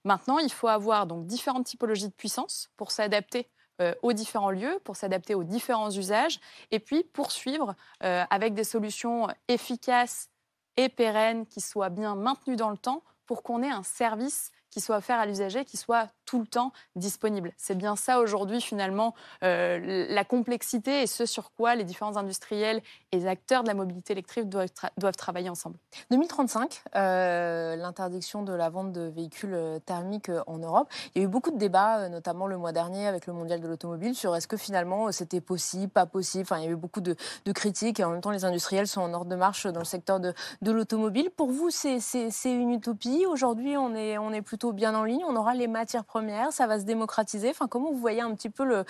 Maintenant, 0.04 0.40
il 0.40 0.52
faut 0.52 0.68
avoir 0.68 1.06
donc 1.06 1.26
différentes 1.26 1.66
typologies 1.66 2.08
de 2.08 2.14
puissance 2.14 2.70
pour 2.78 2.92
s'adapter 2.92 3.50
euh, 3.82 3.94
aux 4.02 4.14
différents 4.14 4.52
lieux, 4.52 4.80
pour 4.84 4.96
s'adapter 4.96 5.36
aux 5.36 5.44
différents 5.44 5.92
usages, 5.92 6.40
et 6.72 6.80
puis 6.80 7.04
poursuivre 7.04 7.76
avec 8.02 8.54
des 8.54 8.64
solutions 8.64 9.28
efficaces 9.48 10.30
et 10.78 10.90
pérennes 10.90 11.46
qui 11.46 11.60
soient 11.62 11.90
bien 11.90 12.16
maintenues 12.16 12.56
dans 12.56 12.70
le 12.70 12.78
temps 12.78 13.04
pour 13.26 13.44
qu'on 13.44 13.62
ait 13.62 13.70
un 13.70 13.84
service 13.84 14.52
soit 14.80 14.98
offert 14.98 15.20
à 15.20 15.26
l'usager, 15.26 15.66
qui 15.66 15.78
soit 15.78 16.10
tout 16.28 16.40
le 16.40 16.46
temps 16.46 16.74
disponible. 16.96 17.54
C'est 17.58 17.76
bien 17.76 17.96
ça 17.96 18.20
aujourd'hui 18.20 18.62
finalement 18.62 19.16
euh, 19.44 20.08
la 20.10 20.26
complexité 20.26 21.02
et 21.02 21.08
ce 21.08 21.26
sur 21.26 21.52
quoi 21.54 21.74
les 21.74 21.86
différents 21.86 22.18
industriels 22.18 22.82
et 23.14 23.28
acteurs 23.28 23.64
de 23.64 23.70
la 23.70 23.74
mobilité 23.74 24.14
électrique 24.14 24.50
doivent, 24.50 25.16
travailler 25.16 25.50
ensemble. 25.50 25.78
2035, 26.12 26.84
euh, 26.96 27.76
l'interdiction 27.78 28.44
de 28.44 28.54
la 28.54 28.70
vente 28.70 28.92
de 28.92 29.02
véhicules 29.02 29.54
euh, 29.54 29.80
thermiques 29.80 30.30
en 30.46 30.58
Europe. 30.58 30.90
Il 31.16 31.22
y 31.22 31.26
a 31.26 31.28
eu 31.28 31.30
beaucoup 31.30 31.52
de 31.52 31.58
débats, 31.58 32.10
notamment 32.10 32.46
le 32.46 32.58
mois 32.58 32.74
dernier 32.74 33.08
avec 33.08 33.26
le 33.26 33.34
mondial 33.34 33.62
de 33.62 33.68
l'automobile, 33.68 34.14
sur 34.14 34.36
est-ce 34.36 34.48
que 34.48 34.58
finalement 34.58 35.12
c'était 35.14 35.42
possible, 35.42 35.92
pas 35.92 36.06
possible. 36.06 36.44
Enfin, 36.44 36.58
il 36.60 36.66
y 36.66 36.68
a 36.68 36.72
eu 36.72 36.76
beaucoup 36.76 37.02
de, 37.02 37.16
critiques 37.54 38.02
et 38.02 38.04
en 38.04 38.12
même 38.12 38.22
temps 38.22 38.32
les 38.32 38.44
industriels 38.44 38.88
sont 38.88 39.02
en 39.02 39.14
ordre 39.14 39.32
de 39.32 39.36
marche 39.36 39.66
dans 39.66 39.80
le 39.80 39.86
secteur 39.86 40.20
de, 40.20 40.34
l'automobile. 40.62 41.30
Pour 41.30 41.52
vous, 41.52 41.70
c'est 41.70 42.02
une 42.44 42.72
utopie? 42.72 43.26
Aujourd'hui, 43.26 43.78
on 43.78 43.94
est 43.96 44.42
plutôt 44.42 44.67
bien 44.74 44.96
en 44.96 45.04
ligne. 45.04 45.24
On 45.28 45.36
aura 45.36 45.54
les 45.54 45.68
matières 45.68 46.06
premières, 46.06 46.52
ça 46.54 46.68
va 46.68 46.80
se 46.80 46.86
démocratiser. 46.86 47.50
Enfin, 47.50 47.68
comment 47.68 47.92
vous 47.92 48.00
voyez 48.00 48.22
un 48.22 48.34
petit 48.36 48.50
peu 48.50 48.84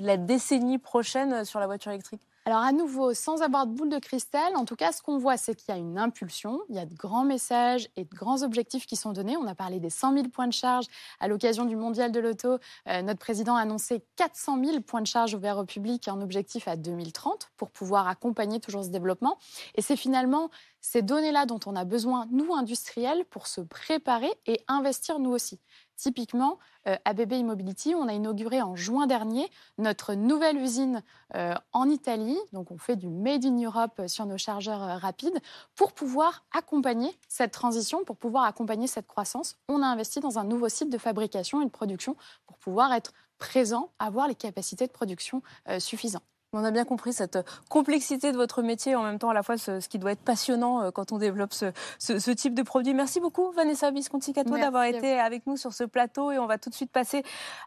la 0.00 0.16
décennie 0.16 0.78
prochaine 0.78 1.44
sur 1.44 1.60
la 1.60 1.66
voiture 1.66 1.92
électrique? 1.92 2.22
Alors 2.46 2.60
à 2.60 2.72
nouveau, 2.72 3.12
sans 3.12 3.42
avoir 3.42 3.66
de 3.66 3.72
boule 3.72 3.90
de 3.90 3.98
cristal, 3.98 4.56
en 4.56 4.64
tout 4.64 4.74
cas, 4.74 4.92
ce 4.92 5.02
qu'on 5.02 5.18
voit, 5.18 5.36
c'est 5.36 5.54
qu'il 5.54 5.74
y 5.74 5.76
a 5.76 5.80
une 5.80 5.98
impulsion, 5.98 6.62
il 6.70 6.76
y 6.76 6.78
a 6.78 6.86
de 6.86 6.94
grands 6.94 7.24
messages 7.24 7.88
et 7.96 8.04
de 8.04 8.14
grands 8.14 8.42
objectifs 8.42 8.86
qui 8.86 8.96
sont 8.96 9.12
donnés. 9.12 9.36
On 9.36 9.46
a 9.46 9.54
parlé 9.54 9.78
des 9.78 9.90
100 9.90 10.14
000 10.14 10.28
points 10.28 10.46
de 10.46 10.52
charge 10.52 10.86
à 11.20 11.28
l'occasion 11.28 11.66
du 11.66 11.76
Mondial 11.76 12.12
de 12.12 12.18
l'Auto. 12.18 12.58
Euh, 12.88 13.02
notre 13.02 13.18
président 13.18 13.56
a 13.56 13.60
annoncé 13.60 14.02
400 14.16 14.64
000 14.64 14.80
points 14.80 15.02
de 15.02 15.06
charge 15.06 15.34
ouverts 15.34 15.58
au 15.58 15.66
public, 15.66 16.08
un 16.08 16.22
objectif 16.22 16.66
à 16.66 16.76
2030 16.76 17.50
pour 17.58 17.70
pouvoir 17.70 18.08
accompagner 18.08 18.58
toujours 18.58 18.84
ce 18.84 18.88
développement. 18.88 19.36
Et 19.74 19.82
c'est 19.82 19.96
finalement 19.96 20.50
ces 20.80 21.02
données-là 21.02 21.44
dont 21.44 21.60
on 21.66 21.76
a 21.76 21.84
besoin, 21.84 22.26
nous, 22.30 22.54
industriels, 22.54 23.24
pour 23.26 23.46
se 23.48 23.60
préparer 23.60 24.32
et 24.46 24.60
investir 24.66 25.18
nous 25.18 25.30
aussi. 25.30 25.60
Typiquement, 26.00 26.58
euh, 26.88 26.96
ABB 27.04 27.32
Immobility, 27.32 27.94
on 27.94 28.08
a 28.08 28.14
inauguré 28.14 28.62
en 28.62 28.74
juin 28.74 29.06
dernier 29.06 29.46
notre 29.76 30.14
nouvelle 30.14 30.56
usine 30.56 31.02
euh, 31.34 31.54
en 31.74 31.90
Italie. 31.90 32.38
Donc, 32.54 32.70
on 32.70 32.78
fait 32.78 32.96
du 32.96 33.06
Made 33.06 33.44
in 33.44 33.62
Europe 33.62 34.00
sur 34.06 34.24
nos 34.24 34.38
chargeurs 34.38 34.82
euh, 34.82 34.96
rapides 34.96 35.38
pour 35.74 35.92
pouvoir 35.92 36.42
accompagner 36.52 37.14
cette 37.28 37.52
transition, 37.52 38.02
pour 38.04 38.16
pouvoir 38.16 38.44
accompagner 38.44 38.86
cette 38.86 39.06
croissance. 39.06 39.58
On 39.68 39.82
a 39.82 39.86
investi 39.86 40.20
dans 40.20 40.38
un 40.38 40.44
nouveau 40.44 40.70
site 40.70 40.88
de 40.88 40.96
fabrication 40.96 41.60
et 41.60 41.66
de 41.66 41.70
production 41.70 42.16
pour 42.46 42.56
pouvoir 42.56 42.94
être 42.94 43.12
présent, 43.36 43.90
avoir 43.98 44.26
les 44.26 44.34
capacités 44.34 44.86
de 44.86 44.92
production 44.92 45.42
suffisantes. 45.78 46.22
On 46.52 46.64
a 46.64 46.72
bien 46.72 46.84
compris 46.84 47.12
cette 47.12 47.38
complexité 47.68 48.32
de 48.32 48.36
votre 48.36 48.62
métier, 48.62 48.96
en 48.96 49.04
même 49.04 49.20
temps 49.20 49.30
à 49.30 49.34
la 49.34 49.44
fois 49.44 49.56
ce, 49.56 49.86
qui 49.86 50.00
doit 50.00 50.10
être 50.10 50.24
passionnant 50.24 50.82
euh, 50.82 50.90
quand 50.90 51.12
on 51.12 51.18
développe 51.18 51.54
ce, 51.54 52.30
type 52.32 52.54
de 52.54 52.62
produit. 52.62 52.92
Merci 52.92 53.20
beaucoup 53.20 53.52
Vanessa 53.52 53.92
Visconti-Cato 53.92 54.58
d'avoir 54.58 54.84
été 54.84 55.20
avec 55.20 55.46
nous 55.46 55.56
sur 55.56 55.72
ce 55.72 55.84
plateau 55.84 56.32
et 56.32 56.40
on 56.40 56.46
va 56.46 56.58
tout 56.58 56.68
de 56.68 56.74
suite 56.74 56.90
passer 56.90 57.22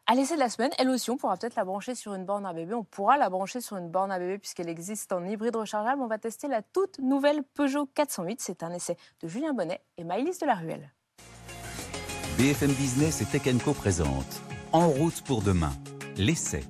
à 0.06 0.16
l'essai 0.16 0.34
de 0.36 0.40
la 0.40 0.50
semaine. 0.50 0.72
Elle 0.78 0.90
aussi, 0.90 1.12
on 1.12 1.16
pourra 1.16 1.38
peut-être 1.38 1.56
la 1.56 1.64
brancher 1.64 1.96
sur 1.96 2.14
une 2.14 2.26
borne 2.26 2.46
à 2.46 2.52
bébé. 2.52 2.74
On 2.74 2.84
pourra 2.84 3.18
la 3.18 3.30
brancher 3.30 3.62
sur 3.62 3.78
une 3.78 3.90
borne 3.90 4.12
à 4.12 4.20
bébé 4.20 4.38
puisqu'elle 4.38 4.70
existe 4.70 5.14
en 5.14 5.24
hybride 5.24 5.56
rechargeable. 5.56 6.02
On 6.02 6.08
va 6.08 6.18
tester 6.18 6.50
la 6.50 6.62
toute 6.62 7.00
nouvelle 7.00 7.42
Peugeot 7.54 7.88
408. 7.96 8.42
C'est 8.42 8.64
un 8.64 8.72
essai 8.74 8.98
de 9.22 9.30
Julien 9.30 9.54
Bonnet 9.54 9.80
et 9.98 10.04
Maëlys 10.04 10.40
de 10.40 10.46
la 10.46 10.56
Ruelle. 10.56 10.92
BFM 12.38 12.74
Business 12.74 13.22
et 13.22 13.26
Tech 13.26 13.44
Co 13.64 13.72
présente 13.72 14.42
En 14.74 14.90
route 14.90 15.22
pour 15.22 15.42
demain, 15.42 15.72
l'essai. 16.18 16.66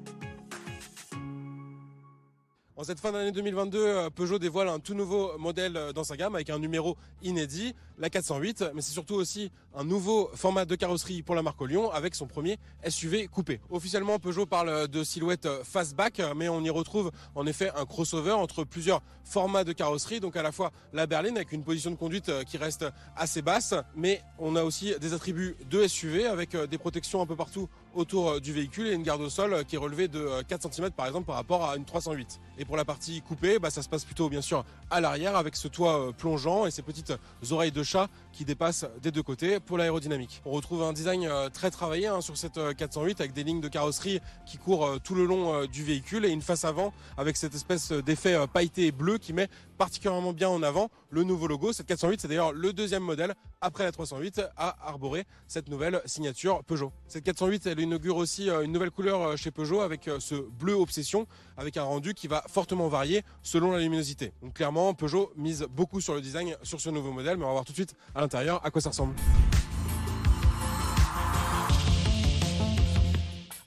En 2.83 2.85
cette 2.85 2.99
fin 2.99 3.13
d'année 3.13 3.31
2022, 3.31 3.79
euh, 3.79 4.09
Peugeot 4.09 4.39
dévoile 4.39 4.67
un 4.67 4.77
tout 4.77 4.93
nouveau 4.93 5.37
modèle 5.37 5.77
euh, 5.77 5.93
dans 5.93 6.03
sa 6.03 6.17
gamme 6.17 6.35
avec 6.35 6.49
un 6.49 6.59
numéro 6.59 6.97
inédit. 7.21 7.75
La 7.97 8.09
408, 8.09 8.65
mais 8.73 8.81
c'est 8.81 8.91
surtout 8.91 9.15
aussi 9.15 9.51
un 9.75 9.83
nouveau 9.83 10.29
format 10.35 10.65
de 10.65 10.75
carrosserie 10.75 11.21
pour 11.21 11.35
la 11.35 11.41
marque 11.41 11.61
Lyon 11.61 11.91
avec 11.91 12.15
son 12.15 12.27
premier 12.27 12.57
SUV 12.87 13.27
coupé. 13.27 13.59
Officiellement, 13.69 14.19
Peugeot 14.19 14.45
parle 14.45 14.87
de 14.87 15.03
silhouette 15.03 15.47
fastback, 15.63 16.21
mais 16.35 16.49
on 16.49 16.61
y 16.61 16.69
retrouve 16.69 17.11
en 17.35 17.45
effet 17.45 17.71
un 17.75 17.85
crossover 17.85 18.31
entre 18.31 18.63
plusieurs 18.63 19.01
formats 19.23 19.63
de 19.63 19.71
carrosserie, 19.71 20.19
donc 20.19 20.35
à 20.35 20.43
la 20.43 20.51
fois 20.51 20.71
la 20.91 21.05
berline 21.05 21.37
avec 21.37 21.51
une 21.53 21.63
position 21.63 21.91
de 21.91 21.95
conduite 21.95 22.31
qui 22.45 22.57
reste 22.57 22.85
assez 23.15 23.41
basse, 23.41 23.73
mais 23.95 24.21
on 24.37 24.55
a 24.55 24.63
aussi 24.63 24.93
des 24.99 25.13
attributs 25.13 25.55
de 25.69 25.87
SUV 25.87 26.25
avec 26.25 26.55
des 26.55 26.77
protections 26.77 27.21
un 27.21 27.25
peu 27.25 27.35
partout 27.35 27.69
autour 27.95 28.41
du 28.41 28.53
véhicule 28.53 28.87
et 28.87 28.93
une 28.93 29.03
garde 29.03 29.21
au 29.21 29.29
sol 29.29 29.63
qui 29.65 29.75
est 29.75 29.79
relevée 29.79 30.07
de 30.07 30.41
4 30.47 30.73
cm 30.73 30.91
par 30.91 31.05
exemple 31.07 31.27
par 31.27 31.35
rapport 31.35 31.69
à 31.69 31.77
une 31.77 31.85
308. 31.85 32.39
Et 32.57 32.65
pour 32.65 32.75
la 32.75 32.85
partie 32.85 33.21
coupée, 33.21 33.59
bah, 33.59 33.69
ça 33.69 33.81
se 33.81 33.89
passe 33.89 34.03
plutôt 34.03 34.29
bien 34.29 34.41
sûr 34.41 34.65
à 34.89 34.99
l'arrière 34.99 35.35
avec 35.35 35.55
ce 35.55 35.67
toit 35.67 36.11
plongeant 36.17 36.65
et 36.65 36.71
ces 36.71 36.81
petites 36.81 37.13
oreilles 37.51 37.71
de 37.71 37.82
chat 37.83 38.09
qui 38.31 38.45
dépassent 38.45 38.85
des 39.01 39.11
deux 39.11 39.23
côtés 39.23 39.59
pour 39.59 39.77
l'aérodynamique. 39.77 40.41
On 40.45 40.51
retrouve 40.51 40.83
un 40.83 40.93
design 40.93 41.29
très 41.53 41.71
travaillé 41.71 42.07
hein, 42.07 42.21
sur 42.21 42.37
cette 42.37 42.59
408 42.77 43.21
avec 43.21 43.33
des 43.33 43.43
lignes 43.43 43.61
de 43.61 43.67
carrosserie 43.67 44.19
qui 44.45 44.57
courent 44.57 44.99
tout 45.03 45.15
le 45.15 45.25
long 45.25 45.65
du 45.65 45.83
véhicule 45.83 46.25
et 46.25 46.29
une 46.29 46.41
face 46.41 46.65
avant 46.65 46.93
avec 47.17 47.37
cette 47.37 47.55
espèce 47.55 47.91
d'effet 47.91 48.35
pailleté 48.51 48.91
bleu 48.91 49.17
qui 49.17 49.33
met 49.33 49.49
particulièrement 49.77 50.33
bien 50.33 50.49
en 50.49 50.63
avant 50.63 50.89
le 51.13 51.23
nouveau 51.23 51.47
logo. 51.47 51.71
Cette 51.71 51.85
408, 51.85 52.21
c'est 52.21 52.27
d'ailleurs 52.27 52.51
le 52.51 52.73
deuxième 52.73 53.03
modèle 53.03 53.35
après 53.61 53.83
la 53.83 53.91
308 53.91 54.41
à 54.57 54.87
arborer 54.87 55.25
cette 55.47 55.69
nouvelle 55.69 56.01
signature 56.05 56.63
Peugeot. 56.63 56.91
Cette 57.07 57.23
408, 57.23 57.67
elle 57.67 57.79
inaugure 57.79 58.17
aussi 58.17 58.49
une 58.49 58.71
nouvelle 58.71 58.91
couleur 58.91 59.37
chez 59.37 59.51
Peugeot 59.51 59.81
avec 59.81 60.09
ce 60.19 60.35
bleu 60.35 60.73
obsession 60.73 61.27
avec 61.55 61.77
un 61.77 61.83
rendu 61.83 62.13
qui 62.15 62.27
va 62.27 62.43
fortement 62.47 62.87
varier 62.87 63.23
selon 63.43 63.71
la 63.71 63.79
luminosité. 63.79 64.33
Donc 64.41 64.55
clairement, 64.55 64.93
Peugeot 64.95 65.31
mise 65.37 65.67
beaucoup 65.69 66.01
sur 66.01 66.15
le 66.15 66.21
design 66.21 66.55
sur 66.63 66.81
ce 66.81 66.89
nouveau 66.89 67.11
modèle, 67.11 67.37
mais 67.37 67.43
on 67.43 67.47
va 67.47 67.53
voir 67.53 67.65
tout 67.65 67.73
de 67.73 67.77
suite 67.77 67.95
à 68.15 68.21
l'intérieur 68.21 68.65
à 68.65 68.71
quoi 68.71 68.81
ça 68.81 68.89
ressemble. 68.89 69.13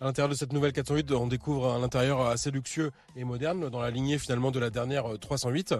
À 0.00 0.04
l'intérieur 0.04 0.28
de 0.28 0.34
cette 0.34 0.52
nouvelle 0.52 0.72
408, 0.72 1.12
on 1.12 1.26
découvre 1.26 1.72
un 1.72 1.82
intérieur 1.82 2.20
assez 2.26 2.50
luxueux 2.50 2.90
et 3.14 3.24
moderne 3.24 3.70
dans 3.70 3.80
la 3.80 3.90
lignée 3.90 4.18
finalement 4.18 4.50
de 4.50 4.58
la 4.58 4.68
dernière 4.68 5.06
308. 5.18 5.74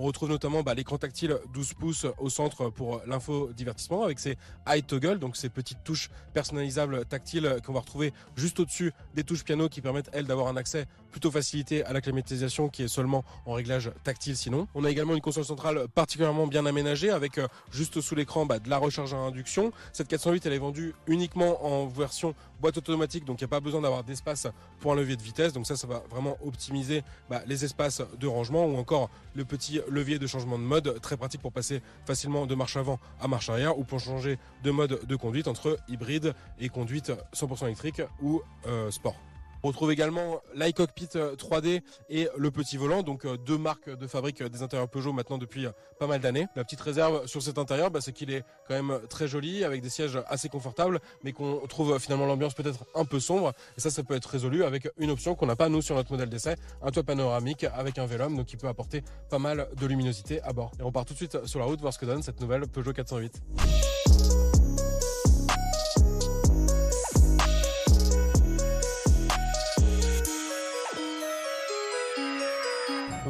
On 0.00 0.04
retrouve 0.04 0.28
notamment 0.28 0.62
bah, 0.62 0.74
l'écran 0.74 0.96
tactile 0.96 1.40
12 1.52 1.74
pouces 1.74 2.06
au 2.18 2.30
centre 2.30 2.70
pour 2.70 3.02
l'info 3.08 3.50
divertissement 3.52 4.04
avec 4.04 4.20
ses 4.20 4.38
high 4.68 4.86
toggle, 4.86 5.18
donc 5.18 5.36
ces 5.36 5.48
petites 5.48 5.82
touches 5.82 6.08
personnalisables 6.32 7.04
tactiles 7.04 7.56
qu'on 7.66 7.72
va 7.72 7.80
retrouver 7.80 8.12
juste 8.36 8.60
au-dessus 8.60 8.92
des 9.16 9.24
touches 9.24 9.42
piano 9.42 9.68
qui 9.68 9.80
permettent 9.80 10.08
elles 10.12 10.26
d'avoir 10.26 10.46
un 10.46 10.56
accès 10.56 10.86
plutôt 11.10 11.30
facilité 11.30 11.84
à 11.84 11.92
la 11.92 12.00
climatisation 12.00 12.68
qui 12.68 12.82
est 12.82 12.88
seulement 12.88 13.24
en 13.46 13.52
réglage 13.52 13.90
tactile 14.04 14.36
sinon. 14.36 14.68
On 14.74 14.84
a 14.84 14.90
également 14.90 15.14
une 15.14 15.20
console 15.20 15.44
centrale 15.44 15.86
particulièrement 15.94 16.46
bien 16.46 16.66
aménagée 16.66 17.10
avec 17.10 17.40
juste 17.70 18.00
sous 18.00 18.14
l'écran 18.14 18.46
bah, 18.46 18.58
de 18.58 18.68
la 18.68 18.78
recharge 18.78 19.14
à 19.14 19.18
induction. 19.18 19.72
Cette 19.92 20.08
408 20.08 20.46
elle 20.46 20.52
est 20.52 20.58
vendue 20.58 20.94
uniquement 21.06 21.64
en 21.64 21.86
version 21.86 22.34
boîte 22.60 22.78
automatique 22.78 23.24
donc 23.24 23.40
il 23.40 23.44
n'y 23.44 23.48
a 23.48 23.48
pas 23.48 23.60
besoin 23.60 23.80
d'avoir 23.80 24.04
d'espace 24.04 24.46
pour 24.80 24.92
un 24.92 24.96
levier 24.96 25.16
de 25.16 25.22
vitesse 25.22 25.52
donc 25.52 25.66
ça 25.66 25.76
ça 25.76 25.86
va 25.86 26.02
vraiment 26.10 26.36
optimiser 26.44 27.02
bah, 27.30 27.42
les 27.46 27.64
espaces 27.64 28.02
de 28.18 28.26
rangement 28.26 28.66
ou 28.66 28.76
encore 28.76 29.10
le 29.34 29.44
petit 29.44 29.80
levier 29.88 30.18
de 30.18 30.26
changement 30.26 30.58
de 30.58 30.64
mode 30.64 31.00
très 31.00 31.16
pratique 31.16 31.40
pour 31.40 31.52
passer 31.52 31.82
facilement 32.06 32.46
de 32.46 32.54
marche 32.54 32.76
avant 32.76 32.98
à 33.20 33.28
marche 33.28 33.48
arrière 33.48 33.78
ou 33.78 33.84
pour 33.84 34.00
changer 34.00 34.38
de 34.62 34.70
mode 34.70 35.06
de 35.06 35.16
conduite 35.16 35.48
entre 35.48 35.78
hybride 35.88 36.34
et 36.58 36.68
conduite 36.68 37.12
100% 37.34 37.66
électrique 37.66 38.02
ou 38.20 38.42
euh, 38.66 38.90
sport. 38.90 39.27
On 39.62 39.68
retrouve 39.68 39.90
également 39.90 40.40
l'iCockpit 40.54 41.08
3D 41.36 41.82
et 42.10 42.28
le 42.36 42.50
petit 42.50 42.76
volant, 42.76 43.02
donc 43.02 43.26
deux 43.44 43.58
marques 43.58 43.90
de 43.90 44.06
fabrique 44.06 44.42
des 44.42 44.62
intérieurs 44.62 44.88
Peugeot 44.88 45.12
maintenant 45.12 45.38
depuis 45.38 45.66
pas 45.98 46.06
mal 46.06 46.20
d'années. 46.20 46.46
La 46.54 46.64
petite 46.64 46.80
réserve 46.80 47.26
sur 47.26 47.42
cet 47.42 47.58
intérieur, 47.58 47.90
bah, 47.90 48.00
c'est 48.00 48.12
qu'il 48.12 48.30
est 48.30 48.44
quand 48.66 48.74
même 48.74 49.00
très 49.08 49.26
joli, 49.26 49.64
avec 49.64 49.82
des 49.82 49.90
sièges 49.90 50.18
assez 50.28 50.48
confortables, 50.48 51.00
mais 51.24 51.32
qu'on 51.32 51.66
trouve 51.68 51.98
finalement 51.98 52.26
l'ambiance 52.26 52.54
peut-être 52.54 52.84
un 52.94 53.04
peu 53.04 53.20
sombre. 53.20 53.52
Et 53.76 53.80
ça, 53.80 53.90
ça 53.90 54.02
peut 54.02 54.14
être 54.14 54.26
résolu 54.26 54.64
avec 54.64 54.88
une 54.98 55.10
option 55.10 55.34
qu'on 55.34 55.46
n'a 55.46 55.56
pas 55.56 55.68
nous 55.68 55.82
sur 55.82 55.96
notre 55.96 56.12
modèle 56.12 56.28
d'essai, 56.28 56.56
un 56.82 56.90
toit 56.90 57.02
panoramique 57.02 57.64
avec 57.64 57.98
un 57.98 58.06
vélum, 58.06 58.36
donc 58.36 58.46
qui 58.46 58.56
peut 58.56 58.68
apporter 58.68 59.02
pas 59.28 59.38
mal 59.38 59.68
de 59.76 59.86
luminosité 59.86 60.40
à 60.42 60.52
bord. 60.52 60.72
Et 60.78 60.82
on 60.82 60.92
part 60.92 61.04
tout 61.04 61.14
de 61.14 61.18
suite 61.18 61.46
sur 61.46 61.58
la 61.58 61.66
route 61.66 61.80
voir 61.80 61.92
ce 61.92 61.98
que 61.98 62.06
donne 62.06 62.22
cette 62.22 62.40
nouvelle 62.40 62.66
Peugeot 62.68 62.92
408. 62.92 63.42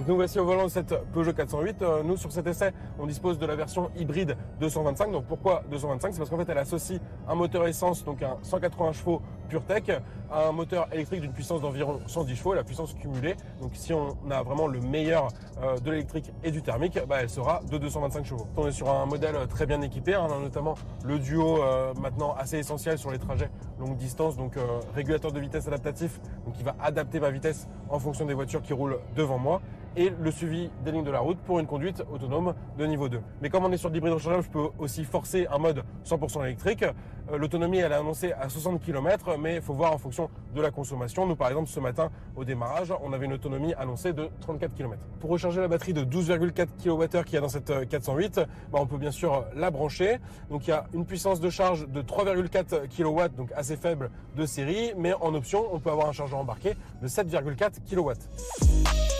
Donc 0.09 0.17
voici 0.17 0.39
au 0.39 0.45
volant 0.47 0.65
de 0.65 0.71
cette 0.71 0.95
Peugeot 1.13 1.35
408. 1.35 1.83
Euh, 1.83 2.03
nous 2.03 2.17
sur 2.17 2.33
cet 2.33 2.47
essai, 2.47 2.73
on 2.99 3.05
dispose 3.05 3.39
de 3.39 3.45
la 3.45 3.55
version 3.55 3.91
hybride 3.95 4.39
225. 4.59 5.13
Donc 5.13 5.27
pourquoi 5.27 5.63
225 5.71 6.13
C'est 6.13 6.19
parce 6.19 6.31
qu'en 6.31 6.39
fait 6.39 6.49
elle 6.49 6.57
associe 6.57 6.99
un 7.29 7.35
moteur 7.35 7.67
essence, 7.67 8.07
donc 8.07 8.23
un 8.23 8.39
180 8.41 8.93
chevaux 8.93 9.21
PureTech, 9.51 9.93
à 10.31 10.49
un 10.49 10.53
moteur 10.53 10.89
électrique 10.93 11.21
d'une 11.21 11.33
puissance 11.33 11.61
d'environ 11.61 12.01
110 12.07 12.37
chevaux, 12.37 12.55
la 12.55 12.65
puissance 12.65 12.95
cumulée. 12.95 13.37
Donc 13.61 13.73
si 13.75 13.93
on 13.93 14.17
a 14.31 14.43
vraiment 14.43 14.67
le 14.67 14.81
meilleur 14.81 15.29
euh, 15.63 15.77
de 15.77 15.91
l'électrique 15.91 16.33
et 16.43 16.51
du 16.51 16.63
thermique, 16.63 16.99
bah, 17.07 17.17
elle 17.21 17.29
sera 17.29 17.61
de 17.71 17.77
225 17.77 18.25
chevaux. 18.25 18.47
On 18.57 18.67
est 18.67 18.73
sur 18.73 18.89
un 18.89 19.05
modèle 19.05 19.35
très 19.49 19.67
bien 19.67 19.83
équipé. 19.83 20.15
Hein. 20.15 20.29
Notamment 20.41 20.75
le 21.05 21.19
duo 21.19 21.63
euh, 21.63 21.93
maintenant 22.01 22.35
assez 22.39 22.57
essentiel 22.57 22.97
sur 22.97 23.11
les 23.11 23.19
trajets 23.19 23.51
longue 23.79 23.97
distance, 23.97 24.37
donc 24.37 24.57
euh, 24.57 24.81
régulateur 24.95 25.33
de 25.33 25.41
vitesse 25.41 25.67
adaptatif, 25.69 26.21
donc 26.45 26.55
qui 26.55 26.63
va 26.63 26.75
adapter 26.81 27.21
ma 27.21 27.31
vitesse 27.31 27.69
en 27.89 27.99
fonction 27.99 28.25
des 28.25 28.35
voitures 28.35 28.63
qui 28.63 28.73
roulent 28.73 28.99
devant 29.15 29.39
moi 29.39 29.61
et 29.97 30.11
le 30.11 30.31
suivi 30.31 30.71
des 30.85 30.93
lignes 30.93 31.05
de 31.05 31.11
la 31.11 31.21
route 31.21 31.39
pour 31.39 31.59
une 31.59 31.67
conduite 31.67 32.03
autonome 32.13 32.55
de 32.79 32.87
niveau 32.87 33.09
2. 33.09 33.21
Mais 33.43 33.51
comme 33.51 33.65
on 33.65 33.73
est 33.73 33.77
sur 33.77 33.91
de 33.91 33.95
l'hybride 33.95 34.15
rechargeable, 34.15 34.45
je 34.45 34.51
peux 34.51 34.69
aussi 34.79 35.05
forcer 35.05 35.47
un 35.51 35.59
mode 35.59 35.83
100% 36.05 36.45
électrique. 36.45 36.85
L'autonomie, 37.37 37.79
elle 37.79 37.93
est 37.93 37.97
annoncée 37.97 38.33
à 38.33 38.49
60 38.49 38.81
km, 38.81 39.37
mais 39.39 39.57
il 39.57 39.63
faut 39.63 39.75
voir 39.75 39.93
en 39.93 39.99
fonction 39.99 40.31
de 40.55 40.61
la 40.63 40.71
consommation. 40.71 41.27
Nous, 41.27 41.37
par 41.37 41.49
exemple, 41.49 41.69
ce 41.69 41.79
matin, 41.81 42.11
au 42.37 42.45
démarrage, 42.45 42.93
on 43.03 43.13
avait 43.13 43.27
une 43.27 43.35
autonomie 43.35 43.75
annoncée 43.75 44.13
de 44.13 44.31
34 44.41 44.75
km. 44.75 45.03
Pour 45.21 45.31
recharger 45.31 45.61
la 45.61 45.69
batterie 45.69 45.93
de 45.93 46.05
12,4 46.05 46.69
kWh 46.83 47.25
qu'il 47.25 47.35
y 47.35 47.37
a 47.37 47.41
dans 47.41 47.49
cette 47.49 47.89
408, 47.89 48.41
bah, 48.73 48.79
on 48.81 48.87
peut 48.87 48.97
bien 48.97 49.11
sûr 49.11 49.45
la 49.55 49.71
brancher. 49.71 50.19
Donc 50.49 50.67
il 50.67 50.71
y 50.71 50.73
a 50.73 50.87
une 50.95 51.05
puissance 51.05 51.41
de 51.41 51.51
charge 51.51 51.87
de 51.89 52.01
3,4 52.01 52.89
kW, 52.89 53.37
donc 53.37 53.53
assez 53.55 53.77
faible 53.77 54.11
de 54.37 54.47
série, 54.47 54.93
mais 54.97 55.13
en 55.15 55.35
option, 55.35 55.67
on 55.73 55.81
peut 55.81 55.91
avoir 55.91 56.09
un 56.09 56.13
chargeur 56.13 56.39
embarqué 56.39 56.75
de 57.03 57.09
7,4 57.09 57.81
kW. 57.89 59.18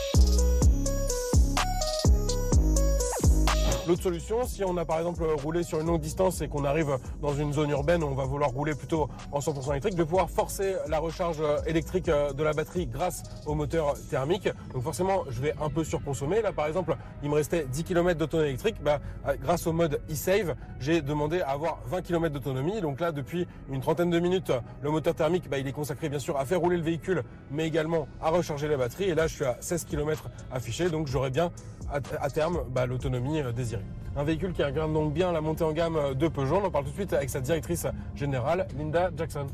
L'autre 3.89 4.03
solution, 4.03 4.45
si 4.45 4.63
on 4.63 4.77
a 4.77 4.85
par 4.85 4.99
exemple 4.99 5.23
roulé 5.43 5.63
sur 5.63 5.79
une 5.79 5.87
longue 5.87 5.99
distance 5.99 6.41
et 6.41 6.47
qu'on 6.47 6.63
arrive 6.63 6.99
dans 7.23 7.33
une 7.33 7.51
zone 7.51 7.71
urbaine 7.71 8.03
on 8.03 8.13
va 8.13 8.23
vouloir 8.23 8.51
rouler 8.51 8.75
plutôt 8.75 9.09
en 9.31 9.39
100% 9.39 9.71
électrique, 9.71 9.95
de 9.95 10.03
pouvoir 10.03 10.29
forcer 10.29 10.75
la 10.87 10.99
recharge 10.99 11.41
électrique 11.65 12.05
de 12.05 12.43
la 12.43 12.53
batterie 12.53 12.85
grâce 12.85 13.23
au 13.47 13.55
moteur 13.55 13.95
thermique. 14.11 14.47
Donc 14.73 14.83
forcément, 14.83 15.23
je 15.29 15.41
vais 15.41 15.55
un 15.59 15.71
peu 15.71 15.83
surconsommer. 15.83 16.43
Là, 16.43 16.51
par 16.51 16.67
exemple, 16.67 16.95
il 17.23 17.31
me 17.31 17.33
restait 17.33 17.65
10 17.65 17.83
km 17.83 18.19
d'autonomie 18.19 18.49
électrique. 18.49 18.75
Bah, 18.83 18.99
grâce 19.41 19.65
au 19.65 19.73
mode 19.73 19.99
e-save, 20.07 20.53
j'ai 20.79 21.01
demandé 21.01 21.41
à 21.41 21.49
avoir 21.49 21.79
20 21.87 22.03
km 22.03 22.31
d'autonomie. 22.31 22.81
Donc 22.81 22.99
là, 22.99 23.11
depuis 23.11 23.47
une 23.71 23.81
trentaine 23.81 24.11
de 24.11 24.19
minutes, 24.19 24.51
le 24.83 24.91
moteur 24.91 25.15
thermique, 25.15 25.49
bah, 25.49 25.57
il 25.57 25.67
est 25.67 25.73
consacré 25.73 26.09
bien 26.09 26.19
sûr 26.19 26.37
à 26.37 26.45
faire 26.45 26.59
rouler 26.59 26.77
le 26.77 26.83
véhicule, 26.83 27.23
mais 27.49 27.65
également 27.65 28.07
à 28.21 28.29
recharger 28.29 28.67
la 28.67 28.77
batterie. 28.77 29.05
Et 29.05 29.15
là, 29.15 29.25
je 29.25 29.33
suis 29.33 29.45
à 29.45 29.57
16 29.59 29.85
km 29.85 30.29
affiché, 30.51 30.91
donc 30.91 31.07
j'aurai 31.07 31.31
bien 31.31 31.51
à, 31.91 32.29
terme 32.29 32.63
bah, 32.69 32.85
l'autonomie 32.85 33.41
désirée. 33.55 33.83
Un 34.15 34.23
véhicule 34.23 34.53
qui 34.53 34.63
incarne 34.63 34.93
donc 34.93 35.13
bien 35.13 35.31
la 35.31 35.41
montée 35.41 35.63
en 35.63 35.71
gamme 35.71 36.13
de 36.15 36.27
Peugeot. 36.27 36.57
On 36.57 36.65
en 36.65 36.71
parle 36.71 36.85
tout 36.85 36.91
de 36.91 36.95
suite 36.95 37.13
avec 37.13 37.29
sa 37.29 37.41
directrice 37.41 37.87
générale, 38.15 38.67
Linda 38.77 39.11
Jackson. 39.15 39.47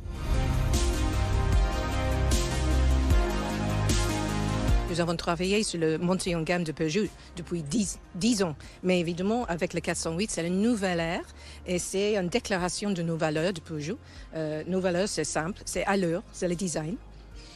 Nous 4.95 5.01
avons 5.01 5.17
travaillé 5.17 5.61
sur 5.63 5.77
le 5.77 5.97
montée 5.97 6.35
en 6.35 6.41
gamme 6.41 6.63
de 6.63 6.71
Peugeot 6.71 7.07
depuis 7.35 7.63
10, 7.63 7.99
10 8.15 8.43
ans. 8.43 8.55
Mais 8.81 9.01
évidemment, 9.01 9.43
avec 9.45 9.73
le 9.73 9.81
408, 9.81 10.31
c'est 10.31 10.47
une 10.47 10.61
nouvelle 10.61 11.01
ère 11.01 11.25
et 11.67 11.79
c'est 11.79 12.15
une 12.15 12.29
déclaration 12.29 12.91
de 12.91 13.01
nos 13.01 13.17
valeurs 13.17 13.51
de 13.51 13.59
Peugeot. 13.59 13.97
Euh, 14.35 14.63
nos 14.67 14.79
valeurs, 14.79 15.09
c'est 15.09 15.25
simple, 15.25 15.61
c'est 15.65 15.83
allure, 15.85 16.23
c'est 16.31 16.47
le 16.47 16.55
design. 16.55 16.95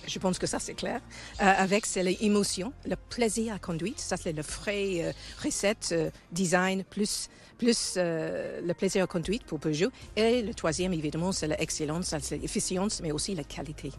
Je 0.10 0.18
pense 0.20 0.40
que 0.40 0.48
ça, 0.48 0.60
c'est 0.60 0.74
clair. 0.74 1.02
Euh, 1.42 1.46
avec, 1.46 1.86
c'est 1.86 2.04
l'émotion, 2.04 2.74
le 2.86 2.96
plaisir 2.96 3.54
à 3.54 3.60
conduire. 3.60 3.94
Ça, 3.98 4.18
c'est 4.18 4.34
le 4.34 4.42
frais 4.42 5.04
euh, 5.04 5.12
recette, 5.44 5.90
euh, 5.92 6.10
design, 6.32 6.84
plus, 6.84 7.30
plus 7.60 7.94
euh, 7.98 8.60
le 8.66 8.74
plaisir 8.74 9.04
à 9.04 9.08
conduire 9.08 9.42
pour 9.46 9.60
Peugeot. 9.60 9.92
Et 10.16 10.42
le 10.42 10.54
troisième, 10.56 10.94
évidemment, 10.94 11.32
c'est 11.32 11.48
l'excellence, 11.48 12.14
l'efficience, 12.32 13.02
mais 13.02 13.12
aussi 13.12 13.36
la 13.36 13.44
qualité. 13.44 13.92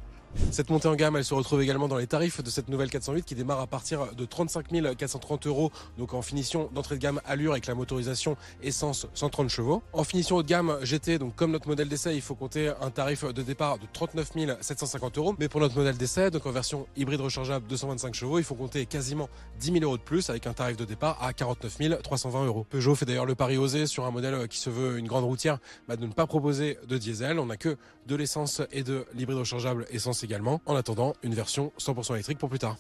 Cette 0.51 0.71
montée 0.71 0.89
en 0.89 0.95
gamme, 0.95 1.17
elle 1.17 1.25
se 1.25 1.35
retrouve 1.35 1.63
également 1.63 1.89
dans 1.89 1.97
les 1.97 2.07
tarifs 2.07 2.43
de 2.43 2.51
cette 2.51 2.69
nouvelle 2.69 2.91
408 2.91 3.25
qui 3.25 3.35
démarre 3.35 3.61
à 3.61 3.67
partir 3.67 4.15
de 4.15 4.25
35 4.25 4.67
430 4.97 5.47
euros, 5.47 5.73
donc 5.99 6.15
en 6.15 6.23
finition 6.23 6.71
d'entrée 6.73 6.97
de 6.97 7.01
gamme 7.01 7.21
allure 7.25 7.53
avec 7.53 7.67
la 7.67 7.75
motorisation 7.75 8.37
essence 8.63 9.07
130 9.15 9.49
chevaux. 9.49 9.83
En 9.93 10.05
finition 10.05 10.37
haut 10.37 10.43
de 10.43 10.49
gamme 10.49 10.79
GT, 10.83 11.19
donc 11.19 11.35
comme 11.35 11.51
notre 11.51 11.69
modèle 11.69 11.89
d'essai, 11.89 12.15
il 12.15 12.21
faut 12.21 12.35
compter 12.35 12.73
un 12.81 12.91
tarif 12.91 13.25
de 13.25 13.43
départ 13.43 13.79
de 13.79 13.87
39 13.93 14.31
750 14.61 15.19
euros. 15.19 15.35
Mais 15.39 15.49
pour 15.49 15.61
notre 15.61 15.77
modèle 15.77 15.97
d'essai, 15.97 16.31
donc 16.31 16.47
en 16.47 16.53
version 16.53 16.87
hybride 16.97 17.21
rechargeable 17.21 17.67
225 17.67 18.15
chevaux, 18.15 18.39
il 18.39 18.45
faut 18.45 18.55
compter 18.55 18.87
quasiment 18.87 19.29
10 19.59 19.73
000 19.73 19.85
euros 19.85 19.97
de 19.97 20.03
plus 20.03 20.31
avec 20.31 20.47
un 20.47 20.53
tarif 20.53 20.77
de 20.77 20.85
départ 20.85 21.23
à 21.23 21.33
49 21.33 22.03
320 22.03 22.47
euros. 22.47 22.67
Peugeot 22.71 22.95
fait 22.95 23.07
d'ailleurs 23.07 23.27
le 23.27 23.35
pari 23.35 23.57
osé 23.57 23.87
sur 23.87 24.05
un 24.05 24.11
modèle 24.11 24.47
qui 24.49 24.59
se 24.59 24.71
veut 24.71 24.99
une 24.99 25.09
grande 25.09 25.25
routière 25.25 25.59
bah, 25.89 25.97
de 25.97 26.07
ne 26.07 26.13
pas 26.13 26.27
proposer 26.27 26.79
de 26.89 26.99
diesel. 26.99 27.39
On 27.39 27.47
n'a 27.47 27.57
que 27.57 27.77
de 28.07 28.17
l'essence 28.17 28.63
et 28.73 28.83
de 28.83 29.07
l'hybride 29.15 29.39
rechargeable 29.39 29.87
essence 29.91 30.20
également, 30.25 30.61
en 30.67 30.77
attendant 30.77 31.15
une 31.23 31.35
version 31.35 31.73
100% 31.79 32.15
électrique 32.15 32.39
pour 32.39 32.49
plus 32.49 32.59
tard. 32.59 32.77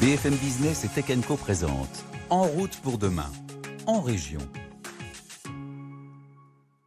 BFM 0.00 0.34
Business 0.36 0.84
et 0.84 0.88
Tech 0.88 1.06
Co 1.26 1.36
présente 1.36 2.04
En 2.30 2.44
route 2.44 2.76
pour 2.82 2.96
demain, 2.98 3.30
en 3.86 4.00
région. 4.00 4.40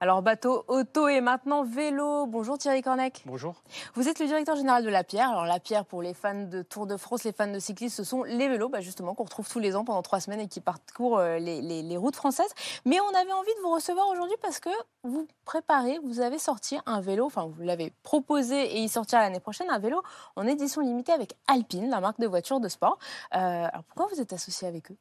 Alors 0.04 0.22
bateau, 0.22 0.66
auto 0.68 1.08
et 1.08 1.22
maintenant 1.22 1.64
vélo. 1.64 2.26
Bonjour 2.26 2.58
Thierry 2.58 2.82
Cornec. 2.82 3.24
Bonjour. 3.26 3.64
Vous 3.94 4.10
êtes 4.10 4.20
le 4.20 4.26
directeur 4.26 4.58
général 4.58 4.84
de 4.84 4.90
La 4.90 5.06
Pierre. 5.06 5.30
Alors 5.30 5.46
La 5.46 5.62
Pierre, 5.62 5.86
pour 5.86 6.02
les 6.02 6.14
fans 6.14 6.44
de 6.44 6.62
Tour 6.62 6.88
de 6.88 6.98
France, 6.98 7.24
les 7.24 7.32
fans 7.32 7.50
de 7.50 7.58
cyclistes, 7.58 7.96
ce 7.96 8.04
sont 8.04 8.24
les 8.24 8.50
vélos, 8.50 8.68
bah, 8.68 8.82
justement, 8.82 9.16
qu'on 9.16 9.24
retrouve 9.24 9.48
tous 9.48 9.60
les 9.60 9.78
ans 9.78 9.86
pendant 9.86 10.02
trois 10.02 10.20
semaines 10.20 10.42
et 10.42 10.50
qui 10.50 10.60
parcourent 10.60 11.20
euh, 11.20 11.38
les, 11.40 11.62
les, 11.62 11.96
routes 11.96 12.18
françaises. 12.18 12.54
Mais 12.84 13.00
on 13.00 13.16
avait 13.18 13.32
envie 13.32 13.56
de 13.56 13.62
vous 13.62 13.72
recevoir 13.72 14.10
aujourd'hui 14.10 14.36
parce 14.42 14.60
que 14.60 14.68
vous 15.04 15.26
préparez, 15.46 16.00
vous 16.04 16.20
avez 16.20 16.38
sorti 16.38 16.78
un 16.86 17.00
vélo, 17.00 17.26
enfin 17.26 17.46
vous 17.46 17.62
l'avez 17.62 17.94
proposé 18.04 18.76
et 18.76 18.80
il 18.82 18.90
sortira 18.90 19.22
l'année 19.22 19.40
prochaine, 19.40 19.70
un 19.70 19.80
vélo 19.80 20.04
en 20.36 20.46
édition 20.46 20.82
limitée 20.82 21.14
avec 21.14 21.38
Alpine, 21.48 21.90
la 21.90 22.02
marque 22.02 22.20
de 22.20 22.28
voitures 22.28 22.60
de 22.60 22.68
sport. 22.68 23.00
Euh, 23.36 23.38
alors 23.38 23.86
pourquoi 23.86 24.08
vous 24.14 24.20
êtes 24.20 24.34
associé 24.34 24.68
avec 24.68 24.92
eux? 24.92 24.98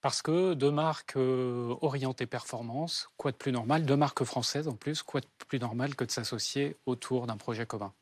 Parce 0.00 0.22
que 0.22 0.54
deux 0.54 0.70
marques 0.70 1.16
euh, 1.16 1.74
orientées 1.80 2.26
performance, 2.26 3.08
quoi 3.16 3.32
de 3.32 3.36
plus 3.36 3.52
normal, 3.52 3.84
deux 3.84 3.96
marques 3.96 4.24
françaises 4.24 4.68
en 4.68 4.74
plus, 4.74 5.02
quoi 5.02 5.20
de 5.20 5.26
plus 5.48 5.58
normal 5.58 5.94
que 5.94 6.04
de 6.04 6.10
s'associer 6.10 6.76
autour 6.86 7.26
d'un 7.26 7.36
projet 7.36 7.66
commun 7.66 7.92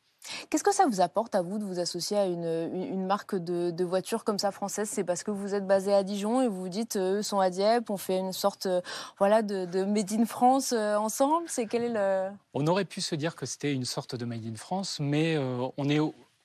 Qu'est-ce 0.48 0.64
que 0.64 0.72
ça 0.72 0.87
vous 0.87 1.02
apporte 1.02 1.35
à 1.35 1.42
vous 1.42 1.59
de 1.59 1.64
vous 1.64 1.78
associer 1.80 2.16
à 2.16 2.24
une, 2.24 3.07
marque 3.07 3.35
de, 3.35 3.70
de, 3.70 3.85
voiture 3.85 4.24
comme 4.24 4.38
ça 4.38 4.52
française? 4.52 4.88
C'est 4.90 5.04
parce 5.04 5.22
que 5.22 5.30
vous 5.30 5.54
êtes 5.54 5.66
basé 5.66 5.92
à 5.92 6.02
Dijon 6.02 6.40
et 6.40 6.48
vous 6.48 6.61
vous 6.61 6.68
dites 6.70 6.96
euh, 6.96 7.18
eux 7.18 7.22
sont 7.22 7.40
à 7.40 7.50
Dieppe, 7.50 7.90
on 7.90 7.98
fait 7.98 8.18
une 8.18 8.33
sorte 8.33 8.64
euh, 8.64 8.80
voilà 9.18 9.42
de, 9.42 9.66
de, 9.66 9.85
Made 9.85 10.12
in 10.12 10.24
France 10.24 10.72
ensemble? 10.72 11.46
C'est 11.48 11.66
quel 11.66 11.83
est 11.83 11.88
le 11.90 12.30
On 12.54 12.66
aurait 12.66 12.87
pu 12.87 13.02
se 13.02 13.14
dire 13.14 13.37
que 13.37 13.44
c'était 13.44 13.74
une 13.74 13.85
sorte 13.85 14.14
de 14.14 14.24
Made 14.24 14.46
in 14.46 14.57
France, 14.57 14.98
mais 14.98 15.37
on 15.76 15.88
est 15.90 16.00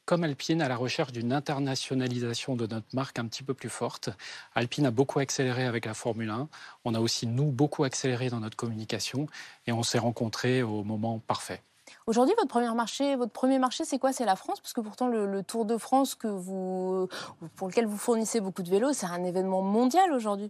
comme 0.09 0.23
Alpine, 0.23 0.63
à 0.63 0.67
la 0.67 0.75
recherche 0.75 1.11
d'une 1.11 1.31
internationalisation 1.31 2.55
de 2.55 2.65
notre 2.65 2.87
marque 2.93 3.19
un 3.19 3.27
petit 3.27 3.43
peu 3.43 3.53
plus 3.53 3.69
forte. 3.69 4.09
Alpine 4.55 4.87
a 4.87 4.91
beaucoup 4.91 5.19
accéléré 5.19 5.65
avec 5.65 5.85
la 5.85 5.93
Formule 5.93 6.31
1. 6.31 6.49
On 6.83 6.95
a 6.95 6.99
aussi, 6.99 7.27
nous, 7.27 7.51
beaucoup 7.51 7.83
accéléré 7.83 8.31
dans 8.31 8.39
notre 8.39 8.57
communication 8.57 9.27
et 9.67 9.71
on 9.71 9.83
s'est 9.83 9.99
rencontrés 9.99 10.63
au 10.63 10.83
moment 10.83 11.19
parfait. 11.19 11.61
Aujourd'hui, 12.07 12.33
votre 12.39 12.47
premier 12.47 12.73
marché, 12.73 13.15
votre 13.17 13.31
premier 13.31 13.59
marché, 13.59 13.85
c'est 13.85 13.99
quoi? 13.99 14.11
C'est 14.11 14.25
la 14.25 14.35
France, 14.35 14.59
parce 14.61 14.73
que 14.73 14.81
pourtant 14.81 15.09
le, 15.09 15.43
Tour 15.43 15.65
de 15.65 15.77
France 15.77 16.15
que 16.15 16.27
vous, 16.27 17.07
pour 17.55 17.67
lequel 17.67 17.85
vous 17.85 17.97
fournissez 17.97 18.41
beaucoup 18.41 18.63
de 18.63 18.69
vélos, 18.71 18.93
c'est 18.93 19.05
un 19.05 19.23
événement 19.23 19.61
mondial 19.61 20.11
aujourd'hui. 20.11 20.49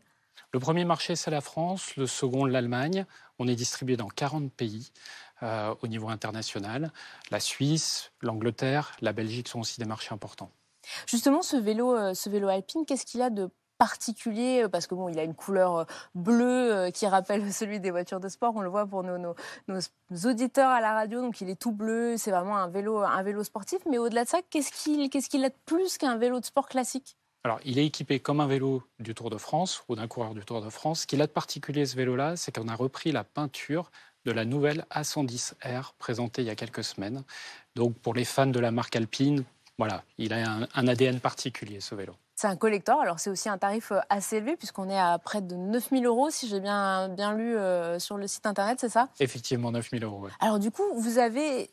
Le 0.53 0.59
premier 0.61 0.85
marché, 0.85 1.17
c'est 1.17 1.31
la 1.31 1.41
France. 1.41 1.97
Le 1.97 2.07
second, 2.07 2.45
l'Allemagne. 2.45 3.05
On 3.39 3.47
est 3.47 3.55
distribué 3.55 3.97
dans 3.97 4.07
40 4.07 4.51
pays. 4.51 4.91
Euh, 5.41 5.73
au 5.82 5.88
niveau 5.88 6.10
international. 6.10 6.91
La 7.32 7.39
Suisse, 7.39 8.12
l'Angleterre, 8.21 8.91
la 8.99 9.13
Belgique 9.13 9.47
sont 9.47 9.62
aussi 9.62 9.80
des 9.80 9.86
marchés 9.86 10.13
importants. 10.13 10.52
Justement, 11.08 11.41
ce 11.41 11.56
vélo, 11.56 11.95
euh, 11.95 12.13
ce 12.13 12.30
vélo 12.30 12.49
alpine, 12.49 12.86
qu'est-ce 12.86 13.06
qu'il 13.06 13.21
a 13.21 13.30
de 13.30 13.49
particulier 13.78 14.67
parce 14.69 14.86
que 14.86 14.95
bon, 14.95 15.08
il 15.08 15.17
a 15.17 15.23
une 15.23 15.36
couleur 15.36 15.78
euh, 15.78 15.86
bleue 16.13 16.89
qui 16.93 17.08
rappelle 17.08 17.54
celui 17.54 17.80
des 17.80 17.89
voitures 17.89 18.19
de 18.19 18.28
sport. 18.28 18.54
On 18.58 18.62
le 18.62 18.67
voit 18.67 18.86
pour 18.86 19.04
nos, 19.04 19.17
nos, 19.17 19.80
auditeurs 20.25 20.71
à 20.71 20.82
la 20.82 20.91
radio, 20.91 21.21
donc 21.21 21.39
il 21.39 21.49
est 21.49 21.60
tout 21.60 21.71
bleu. 21.71 22.17
C'est 22.17 22.32
vraiment 22.32 22.58
un 22.58 22.67
vélo, 22.67 22.97
un 22.97 23.23
vélo 23.23 23.41
sportif. 23.45 23.80
Mais 23.89 23.97
au-delà 23.97 24.25
de 24.25 24.30
ça, 24.30 24.39
qu'est-ce 24.49 24.73
qu'il, 24.73 25.10
qu'est-ce 25.10 25.30
qu'il 25.30 25.45
a 25.45 25.49
de 25.49 25.58
plus 25.65 25.97
qu'un 25.97 26.17
vélo 26.17 26.41
de 26.41 26.45
sport 26.45 26.67
classique? 26.67 27.15
Alors, 27.45 27.62
il 27.63 27.80
est 27.80 27.86
équipé 27.86 28.19
comme 28.19 28.41
un 28.41 28.47
vélo 28.47 28.84
du 28.99 29.15
Tour 29.15 29.30
de 29.30 29.38
France 29.38 29.86
ou 29.88 29.95
d'un 29.95 30.08
coureur 30.08 30.34
du 30.34 30.43
Tour 30.43 30.62
de 30.62 30.69
France. 30.69 31.02
Ce 31.02 31.08
qu'il 31.08 31.21
a 31.21 31.28
de 31.28 31.32
particulier, 31.32 31.86
ce 31.86 31.95
vélo-là, 31.95 32.36
c'est 32.36 32.54
qu'on 32.54 32.67
a 32.67 32.75
repris 32.75 33.13
la 33.13 33.23
peinture 33.23 33.91
de 34.25 34.32
la 34.32 34.45
nouvelle 34.45 34.86
A110R 34.91 35.93
présentée 35.97 36.41
il 36.41 36.47
y 36.47 36.51
a 36.51 36.55
quelques 36.55 36.84
semaines. 36.84 37.23
Donc 37.75 37.97
pour 37.97 38.13
les 38.13 38.25
fans 38.25 38.47
de 38.47 38.60
la 38.60 38.71
marque 38.71 38.95
Alpine, 38.95 39.43
voilà, 39.77 40.03
il 40.17 40.34
a 40.34 40.67
un, 40.73 40.88
ADN 40.88 41.19
particulier 41.19 41.79
ce 41.79 41.95
vélo. 41.95 42.13
C'est 42.36 42.47
un 42.47 42.55
collector, 42.55 43.01
alors 43.01 43.19
c'est 43.19 43.29
aussi 43.29 43.49
un 43.49 43.58
tarif 43.58 43.91
euh, 43.91 43.99
assez 44.10 44.38
élevé 44.38 44.55
puisqu'on 44.55 44.89
est 44.89 44.99
à 44.99 45.17
près 45.19 45.41
de 45.41 45.55
9000 45.55 46.05
euros 46.05 46.29
si 46.29 46.47
j'ai 46.47 46.60
bien, 46.60 47.10
bien 47.10 47.34
lu 47.34 47.55
euh, 47.55 47.99
sur 47.99 48.17
le 48.17 48.27
site 48.27 48.45
internet, 48.45 48.77
c'est 48.79 48.89
ça? 48.89 49.10
Effectivement, 49.19 49.71
9000 49.71 50.03
euros. 50.03 50.27
Alors 50.39 50.60
du 50.60 50.71
coup, 50.71 50.84
vous 50.95 51.17
avez 51.17 51.69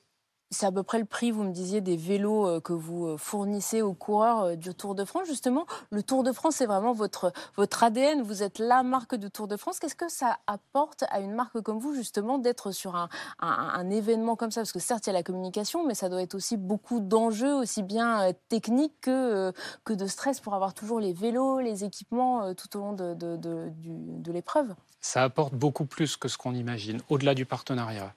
c'est 0.50 0.66
à 0.66 0.72
peu 0.72 0.82
près 0.82 0.98
le 0.98 1.04
prix, 1.04 1.30
vous 1.30 1.42
me 1.42 1.52
disiez, 1.52 1.80
des 1.80 1.96
vélos 1.96 2.46
euh, 2.46 2.60
que 2.60 2.72
vous 2.72 3.06
euh, 3.06 3.16
fournissez 3.16 3.82
aux 3.82 3.94
coureurs 3.94 4.42
euh, 4.42 4.56
du 4.56 4.74
Tour 4.74 4.94
de 4.94 5.04
France. 5.04 5.26
Justement, 5.26 5.66
le 5.90 6.02
Tour 6.02 6.22
de 6.22 6.32
France, 6.32 6.56
c'est 6.56 6.66
vraiment 6.66 6.92
votre, 6.92 7.32
votre 7.56 7.82
ADN. 7.82 8.22
Vous 8.22 8.42
êtes 8.42 8.58
la 8.58 8.82
marque 8.82 9.16
du 9.16 9.30
Tour 9.30 9.48
de 9.48 9.56
France. 9.56 9.80
Qu'est-ce 9.80 9.96
que 9.96 10.08
ça 10.08 10.38
apporte 10.46 11.04
à 11.10 11.20
une 11.20 11.32
marque 11.32 11.60
comme 11.62 11.78
vous, 11.78 11.94
justement, 11.94 12.38
d'être 12.38 12.70
sur 12.70 12.94
un, 12.94 13.08
un, 13.40 13.90
événement 13.90 14.36
comme 14.36 14.50
ça? 14.50 14.60
Parce 14.60 14.72
que 14.72 14.78
certes, 14.78 15.06
il 15.06 15.08
y 15.08 15.10
a 15.10 15.14
la 15.14 15.22
communication, 15.24 15.84
mais 15.84 15.94
ça 15.94 16.08
doit 16.08 16.22
être 16.22 16.34
aussi 16.34 16.56
beaucoup 16.56 17.00
d'enjeux, 17.00 17.54
aussi 17.54 17.82
bien 17.82 18.32
techniques 18.48 19.00
que, 19.00 19.52
que 19.84 19.92
de 19.92 20.06
stress 20.06 20.40
pour 20.40 20.54
avoir 20.54 20.74
toujours 20.74 21.00
les 21.00 21.12
vélos, 21.12 21.60
les 21.60 21.84
équipements 21.84 22.54
tout 22.54 22.76
au 22.76 22.80
long 22.80 22.92
de, 22.92 23.14
de, 23.14 24.32
l'épreuve. 24.32 24.74
Ça 25.00 25.22
apporte 25.22 25.54
beaucoup 25.54 25.86
plus 25.86 26.16
que 26.16 26.28
ce 26.28 26.38
qu'on 26.38 26.54
imagine, 26.54 27.00
au-delà 27.08 27.34
du 27.34 27.46
partenariat. 27.46 28.12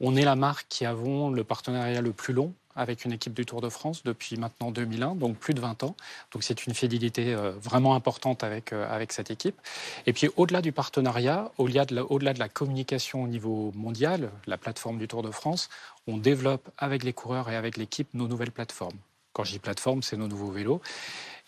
On 0.00 0.16
est 0.16 0.24
la 0.24 0.36
marque 0.36 0.66
qui 0.68 0.86
avons 0.86 1.30
le 1.30 1.44
partenariat 1.44 2.00
le 2.00 2.12
plus 2.12 2.32
long 2.32 2.54
avec 2.76 3.04
une 3.04 3.12
équipe 3.12 3.34
du 3.34 3.44
Tour 3.44 3.60
de 3.60 3.68
France 3.68 4.02
depuis 4.04 4.36
maintenant 4.36 4.70
2001, 4.70 5.14
donc 5.16 5.36
plus 5.36 5.54
de 5.54 5.60
20 5.60 5.82
ans. 5.82 5.96
Donc 6.32 6.42
c'est 6.42 6.66
une 6.66 6.74
fidélité 6.74 7.34
euh, 7.34 7.50
vraiment 7.52 7.94
importante 7.94 8.42
avec, 8.42 8.72
euh, 8.72 8.88
avec 8.90 9.12
cette 9.12 9.30
équipe. 9.30 9.60
Et 10.06 10.12
puis 10.12 10.30
au-delà 10.36 10.62
du 10.62 10.72
partenariat, 10.72 11.50
au-delà 11.58 11.84
de, 11.84 11.96
la, 11.96 12.04
au-delà 12.04 12.32
de 12.32 12.38
la 12.38 12.48
communication 12.48 13.22
au 13.24 13.28
niveau 13.28 13.72
mondial, 13.74 14.30
la 14.46 14.56
plateforme 14.56 14.98
du 14.98 15.08
Tour 15.08 15.22
de 15.22 15.30
France, 15.30 15.68
on 16.06 16.16
développe 16.16 16.70
avec 16.78 17.04
les 17.04 17.12
coureurs 17.12 17.50
et 17.50 17.56
avec 17.56 17.76
l'équipe 17.76 18.08
nos 18.14 18.28
nouvelles 18.28 18.52
plateformes. 18.52 18.98
Quand 19.32 19.44
je 19.44 19.52
dis 19.52 19.58
plateforme, 19.58 20.02
c'est 20.02 20.16
nos 20.16 20.28
nouveaux 20.28 20.50
vélos. 20.50 20.80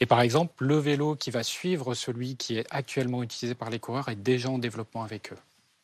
Et 0.00 0.06
par 0.06 0.20
exemple, 0.20 0.52
le 0.64 0.76
vélo 0.76 1.16
qui 1.16 1.30
va 1.30 1.42
suivre 1.42 1.94
celui 1.94 2.36
qui 2.36 2.58
est 2.58 2.66
actuellement 2.70 3.22
utilisé 3.22 3.54
par 3.54 3.70
les 3.70 3.78
coureurs 3.78 4.08
est 4.08 4.16
déjà 4.16 4.50
en 4.50 4.58
développement 4.58 5.02
avec 5.02 5.32
eux. 5.32 5.38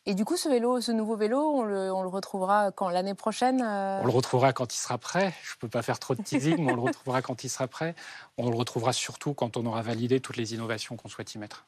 Et 0.08 0.14
du 0.14 0.24
coup, 0.24 0.38
ce 0.38 0.48
vélo, 0.48 0.80
ce 0.80 0.90
nouveau 0.90 1.16
vélo, 1.16 1.38
on 1.38 1.64
le, 1.64 1.90
retrouvera 1.90 2.72
quand? 2.72 2.88
L'année 2.88 3.12
prochaine 3.12 3.60
euh? 3.60 4.00
On 4.00 4.06
le 4.06 4.10
retrouvera 4.10 4.54
quand 4.54 4.72
il 4.72 4.78
sera 4.78 4.96
prêt. 4.96 5.34
Je 5.44 5.52
ne 5.52 5.58
peux 5.60 5.68
pas 5.68 5.82
faire 5.82 5.98
trop 5.98 6.14
de 6.14 6.22
teasing, 6.22 6.64
mais 6.64 6.72
on 6.72 6.76
le 6.76 6.80
retrouvera 6.80 7.20
quand 7.20 7.44
il 7.44 7.50
sera 7.50 7.68
prêt. 7.68 7.94
On 8.38 8.48
le 8.48 8.56
retrouvera 8.56 8.94
surtout 8.94 9.34
quand 9.34 9.58
on 9.58 9.66
aura 9.66 9.82
validé 9.82 10.20
toutes 10.20 10.38
les 10.38 10.54
innovations 10.54 10.96
qu'on 10.96 11.10
souhaite 11.10 11.34
y 11.34 11.38
mettre. 11.38 11.66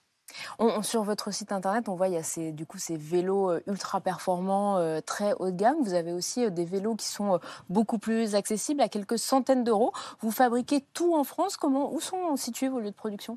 sur 0.80 1.02
votre 1.02 1.34
site 1.34 1.52
internet, 1.52 1.90
on 1.90 1.96
voit 1.96 2.08
il 2.08 2.14
y 2.14 2.16
a 2.16 2.22
ces, 2.22 2.52
du 2.52 2.64
coup 2.64 2.78
ces 2.78 2.96
vélos 2.96 3.50
euh, 3.50 3.62
ultra 3.66 4.00
performants, 4.00 4.78
euh, 4.78 5.02
très 5.02 5.34
haut 5.34 5.50
de 5.50 5.56
gamme. 5.56 5.76
Vous 5.82 5.92
avez 5.92 6.14
aussi 6.14 6.50
des 6.50 6.64
vélos 6.64 6.94
qui 6.94 7.08
sont 7.08 7.40
beaucoup 7.68 7.98
plus 7.98 8.34
accessibles 8.34 8.80
à 8.80 8.88
quelques 8.88 9.18
centaines 9.18 9.64
d'euros. 9.64 9.92
Vous 10.20 10.30
fabriquez 10.30 10.80
tout 10.94 11.14
en 11.14 11.24
France. 11.24 11.58
Comment, 11.58 11.92
où 11.92 12.00
sont 12.00 12.36
situés 12.36 12.70
vos 12.70 12.80
lieux 12.80 12.90
de 12.90 12.96
production? 12.96 13.36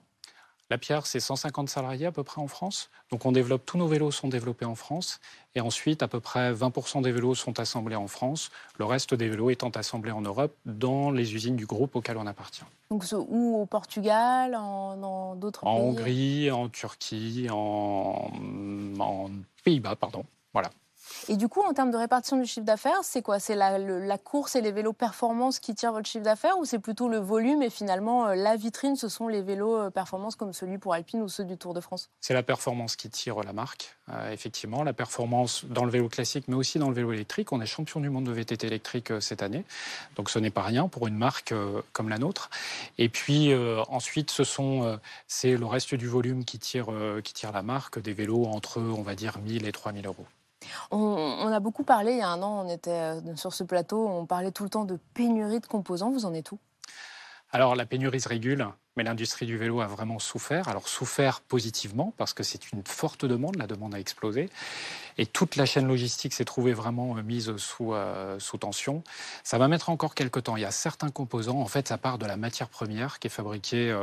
La 0.70 0.78
Pierre, 0.78 1.06
c'est 1.06 1.20
150 1.20 1.70
salariés 1.70 2.06
à 2.06 2.12
peu 2.12 2.24
près 2.24 2.42
en 2.42 2.48
France. 2.48 2.90
Donc 3.12 3.26
on 3.26 3.32
développe, 3.32 3.66
tous 3.66 3.78
nos 3.78 3.88
vélos 3.88 4.12
sont 4.12 4.28
développés 4.28 4.66
en 4.66 4.76
France. 4.76 5.20
Et 5.56 5.62
ensuite, 5.62 6.02
à 6.02 6.08
peu 6.08 6.20
près 6.20 6.54
20% 6.54 7.02
des 7.02 7.12
vélos 7.12 7.36
sont 7.36 7.60
assemblés 7.60 7.96
en 7.96 8.08
France, 8.08 8.50
le 8.80 8.86
reste 8.86 9.14
des 9.14 9.30
vélos 9.30 9.50
étant 9.52 9.70
assemblés 9.70 10.12
en 10.12 10.22
Europe 10.22 10.56
dans 10.66 11.12
les 11.12 11.36
usines 11.36 11.56
du 11.56 11.66
groupe 11.66 11.96
auquel 11.96 12.18
on 12.18 12.26
appartient. 12.26 12.64
Donc 12.90 13.06
où 13.12 13.62
au 13.62 13.66
Portugal, 13.66 14.56
en, 14.56 14.98
dans 14.98 15.36
d'autres 15.36 15.62
pays? 15.62 15.70
En 15.70 15.78
Hongrie, 15.78 16.52
en 16.52 16.70
Turquie, 16.70 17.48
en, 17.52 18.32
en 19.00 19.30
Pays-Bas, 19.64 19.96
pardon. 19.96 20.26
Voilà. 20.54 20.70
Et 21.30 21.38
du 21.38 21.48
coup, 21.48 21.62
en 21.62 21.74
termes 21.74 21.92
de 21.92 21.98
répartition 21.98 22.38
du 22.38 22.46
chiffre 22.46 22.66
d'affaires, 22.66 23.00
c'est 23.04 23.22
quoi? 23.22 23.40
C'est 23.40 23.56
la, 23.56 24.18
course 24.18 24.56
et 24.56 24.62
les 24.62 24.72
vélos 24.72 24.94
performance 24.94 25.60
qui 25.60 25.74
tirent 25.74 25.94
votre 25.94 26.08
chiffre 26.08 26.24
d'affaires 26.24 26.58
ou 26.58 26.66
c'est 26.66 26.80
plutôt 26.80 27.08
le 27.08 27.18
volume 27.18 27.62
et 27.62 27.70
finalement 27.70 28.28
euh, 28.28 28.36
la 28.36 28.56
vitrine, 28.56 28.96
ce 28.96 29.08
sont 29.08 29.28
les 29.28 29.42
vélos 29.42 29.76
euh, 29.76 29.90
performance 29.90 30.36
comme 30.36 30.54
celui 30.54 30.78
pour 30.78 30.94
Alpine 30.94 31.22
ou 31.22 31.30
ceux 31.30 31.46
du 31.46 31.58
Tour 31.58 31.74
de 31.74 31.80
France? 31.80 32.10
C'est 32.20 32.34
la 32.34 32.44
performance 32.44 32.96
qui 32.96 33.10
tire 33.10 33.42
la 33.42 33.54
marque, 33.54 33.96
euh, 34.10 34.32
effectivement. 34.32 34.84
La 34.84 34.94
performance 34.94 35.66
dans 35.66 35.86
le 35.86 35.92
vélo 35.92 36.10
classique, 36.10 36.46
mais 36.48 36.56
aussi 36.56 36.80
dans 36.80 36.90
le 36.90 36.96
vélo 36.96 37.14
électrique. 37.14 37.52
On 37.52 37.62
est 37.62 37.66
champion 37.66 38.00
du 38.00 38.10
monde 38.10 38.26
de 38.26 38.32
VTT 38.32 38.68
électrique 38.68 39.12
cette 39.22 39.44
année, 39.44 39.64
donc 40.16 40.30
ce 40.30 40.40
n'est 40.40 40.52
pas 40.52 40.64
rien 40.64 40.88
pour 40.88 41.08
une 41.08 41.18
marque 41.18 41.54
comme 41.94 42.10
la 42.10 42.18
nôtre. 42.18 42.50
Et 42.98 43.10
puis 43.10 43.54
ensuite, 43.90 44.32
ce 44.32 44.44
sont 44.44 45.00
c'est 45.28 45.56
le 45.56 45.66
reste 45.66 45.96
du 45.96 46.08
volume 46.08 46.46
qui 46.46 46.60
tire, 46.60 46.88
qui 47.24 47.34
tire 47.34 47.52
la 47.52 47.62
marque, 47.62 48.00
des 48.00 48.14
vélos 48.14 48.46
entre, 48.46 48.80
on 48.80 49.02
va 49.02 49.16
dire, 49.16 49.38
1000 49.40 49.66
et 49.66 49.72
3000 49.72 50.06
euros. 50.06 50.26
On, 50.92 51.48
a 51.52 51.60
beaucoup 51.60 51.84
parlé, 51.84 52.14
il 52.14 52.18
y 52.20 52.22
a 52.22 52.30
un 52.30 52.42
an, 52.42 52.66
on 52.66 52.70
était 52.70 52.90
euh, 52.90 53.36
sur 53.36 53.54
ce 53.54 53.64
plateau, 53.64 54.08
on 54.08 54.26
parlait 54.26 54.52
tout 54.52 54.64
le 54.64 54.70
temps 54.70 54.86
de 54.86 54.98
pénurie 55.14 55.60
de 55.60 55.68
composants. 55.68 56.12
Vous 56.12 56.26
en 56.26 56.34
êtes 56.34 56.52
où? 56.52 56.60
Alors, 57.52 57.76
la 57.76 57.86
pénurie 57.86 58.20
se 58.20 58.30
régule, 58.30 58.68
mais 58.96 59.04
l'industrie 59.04 59.46
du 59.46 59.58
vélo 59.58 59.82
a 59.82 59.88
vraiment 59.88 60.20
souffert. 60.20 60.68
Alors, 60.68 60.88
souffert 60.88 61.42
positivement, 61.42 62.14
parce 62.18 62.34
que 62.34 62.44
c'est 62.44 62.72
une 62.72 62.84
forte 62.86 63.26
demande, 63.26 63.56
la 63.56 63.68
demande 63.68 63.96
a 63.96 64.00
explosé. 64.00 64.50
Et 65.18 65.26
toute 65.26 65.56
la 65.56 65.66
chaîne 65.66 65.88
logistique 65.88 66.34
s'est 66.34 66.46
trouvée 66.46 66.74
vraiment 66.74 67.18
euh, 67.18 67.24
mise 67.24 67.56
sous, 67.58 67.94
euh, 67.94 68.40
sous 68.40 68.58
tension. 68.58 69.04
Ça 69.44 69.58
va 69.58 69.68
mettre 69.68 69.90
encore 69.90 70.16
quelques 70.16 70.44
temps. 70.44 70.58
Il 70.58 70.62
y 70.62 70.66
a 70.66 70.72
certains 70.72 71.10
composants, 71.10 71.60
en 71.60 71.68
fait, 71.68 71.88
ça 71.88 71.98
part 71.98 72.18
de 72.18 72.26
la 72.26 72.38
matière 72.38 72.70
première 72.70 73.20
qui 73.20 73.28
est 73.28 73.30
fabriquée, 73.30 73.96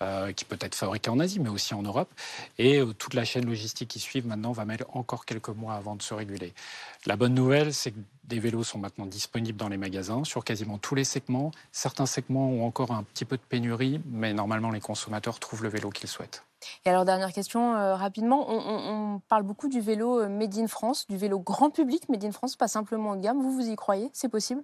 euh, 0.00 0.32
qui 0.32 0.44
peut 0.44 0.58
être 0.60 0.74
fabriquée 0.74 1.10
en 1.10 1.18
Asie, 1.18 1.40
mais 1.40 1.48
aussi 1.48 1.74
en 1.74 1.82
Europe. 1.82 2.10
Et 2.58 2.80
toute 2.98 3.14
la 3.14 3.24
chaîne 3.24 3.46
logistique 3.46 3.88
qui 3.88 4.00
suit 4.00 4.22
maintenant 4.22 4.52
va 4.52 4.64
mettre 4.64 4.84
encore 4.96 5.24
quelques 5.24 5.48
mois 5.48 5.74
avant 5.74 5.96
de 5.96 6.02
se 6.02 6.14
réguler. 6.14 6.52
La 7.06 7.16
bonne 7.16 7.34
nouvelle, 7.34 7.74
c'est 7.74 7.90
que 7.90 7.98
des 8.24 8.38
vélos 8.38 8.64
sont 8.64 8.78
maintenant 8.78 9.06
disponibles 9.06 9.58
dans 9.58 9.68
les 9.68 9.76
magasins 9.76 10.24
sur 10.24 10.44
quasiment 10.44 10.78
tous 10.78 10.94
les 10.94 11.04
segments. 11.04 11.50
Certains 11.72 12.06
segments 12.06 12.48
ont 12.48 12.64
encore 12.64 12.92
un 12.92 13.02
petit 13.02 13.24
peu 13.24 13.36
de 13.36 13.42
pénurie, 13.42 14.00
mais 14.06 14.31
normalement, 14.32 14.70
les 14.70 14.80
consommateurs 14.80 15.38
trouvent 15.38 15.62
le 15.62 15.68
vélo 15.68 15.90
qu'ils 15.90 16.08
souhaitent. 16.08 16.44
Et 16.84 16.90
alors, 16.90 17.04
dernière 17.04 17.32
question, 17.32 17.74
euh, 17.74 17.94
rapidement, 17.94 18.46
on, 18.48 19.20
parle 19.28 19.42
beaucoup 19.42 19.68
du 19.68 19.80
vélo 19.80 20.20
euh, 20.20 20.28
Made 20.28 20.56
in 20.58 20.66
France, 20.66 21.06
du 21.08 21.16
vélo 21.16 21.40
grand 21.40 21.70
public 21.70 22.08
Made 22.08 22.24
in 22.24 22.32
France, 22.32 22.56
pas 22.56 22.68
simplement 22.68 23.10
haut 23.10 23.16
de 23.16 23.20
gamme. 23.20 23.40
Vous, 23.40 23.52
vous 23.52 23.68
y 23.68 23.76
croyez? 23.76 24.10
C'est 24.12 24.28
possible? 24.28 24.62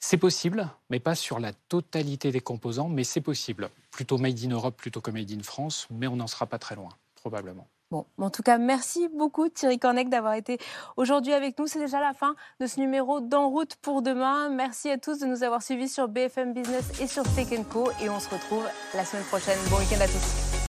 C'est 0.00 0.16
possible, 0.16 0.68
mais 0.90 1.00
pas 1.00 1.14
sur 1.14 1.40
la 1.40 1.52
totalité 1.52 2.30
des 2.30 2.40
composants, 2.40 2.88
mais 2.88 3.04
c'est 3.04 3.20
possible. 3.20 3.68
Plutôt 3.90 4.16
Made 4.16 4.38
in 4.44 4.50
Europe 4.50 4.76
plutôt 4.76 5.00
que 5.00 5.10
Made 5.10 5.30
in 5.32 5.42
France, 5.42 5.88
mais 5.90 6.06
on 6.06 6.16
n'en 6.16 6.28
sera 6.28 6.46
pas 6.46 6.58
très 6.58 6.76
loin, 6.76 6.90
probablement. 7.16 7.66
Bon, 7.90 8.04
en 8.18 8.28
tout 8.28 8.42
cas, 8.42 8.58
merci 8.58 9.08
beaucoup 9.08 9.48
Thierry 9.48 9.78
Cornec 9.78 10.10
d'avoir 10.10 10.34
été 10.34 10.58
aujourd'hui 10.98 11.32
avec 11.32 11.58
nous. 11.58 11.66
C'est 11.66 11.78
déjà 11.78 12.00
la 12.00 12.12
fin 12.12 12.34
de 12.60 12.66
ce 12.66 12.78
numéro 12.80 13.20
d'En 13.20 13.48
route 13.48 13.76
pour 13.76 14.02
demain. 14.02 14.50
Merci 14.50 14.90
à 14.90 14.98
tous 14.98 15.20
de 15.20 15.26
nous 15.26 15.42
avoir 15.42 15.62
suivis 15.62 15.88
sur 15.88 16.06
BFM 16.06 16.52
Business 16.52 17.00
et 17.00 17.06
sur 17.06 17.22
Tech 17.34 17.48
Co. 17.72 17.90
Et 18.02 18.10
on 18.10 18.20
se 18.20 18.28
retrouve 18.28 18.64
la 18.94 19.06
semaine 19.06 19.24
prochaine. 19.24 19.58
Bon 19.70 19.78
week-end 19.78 20.02
à 20.02 20.06
tous. 20.06 20.47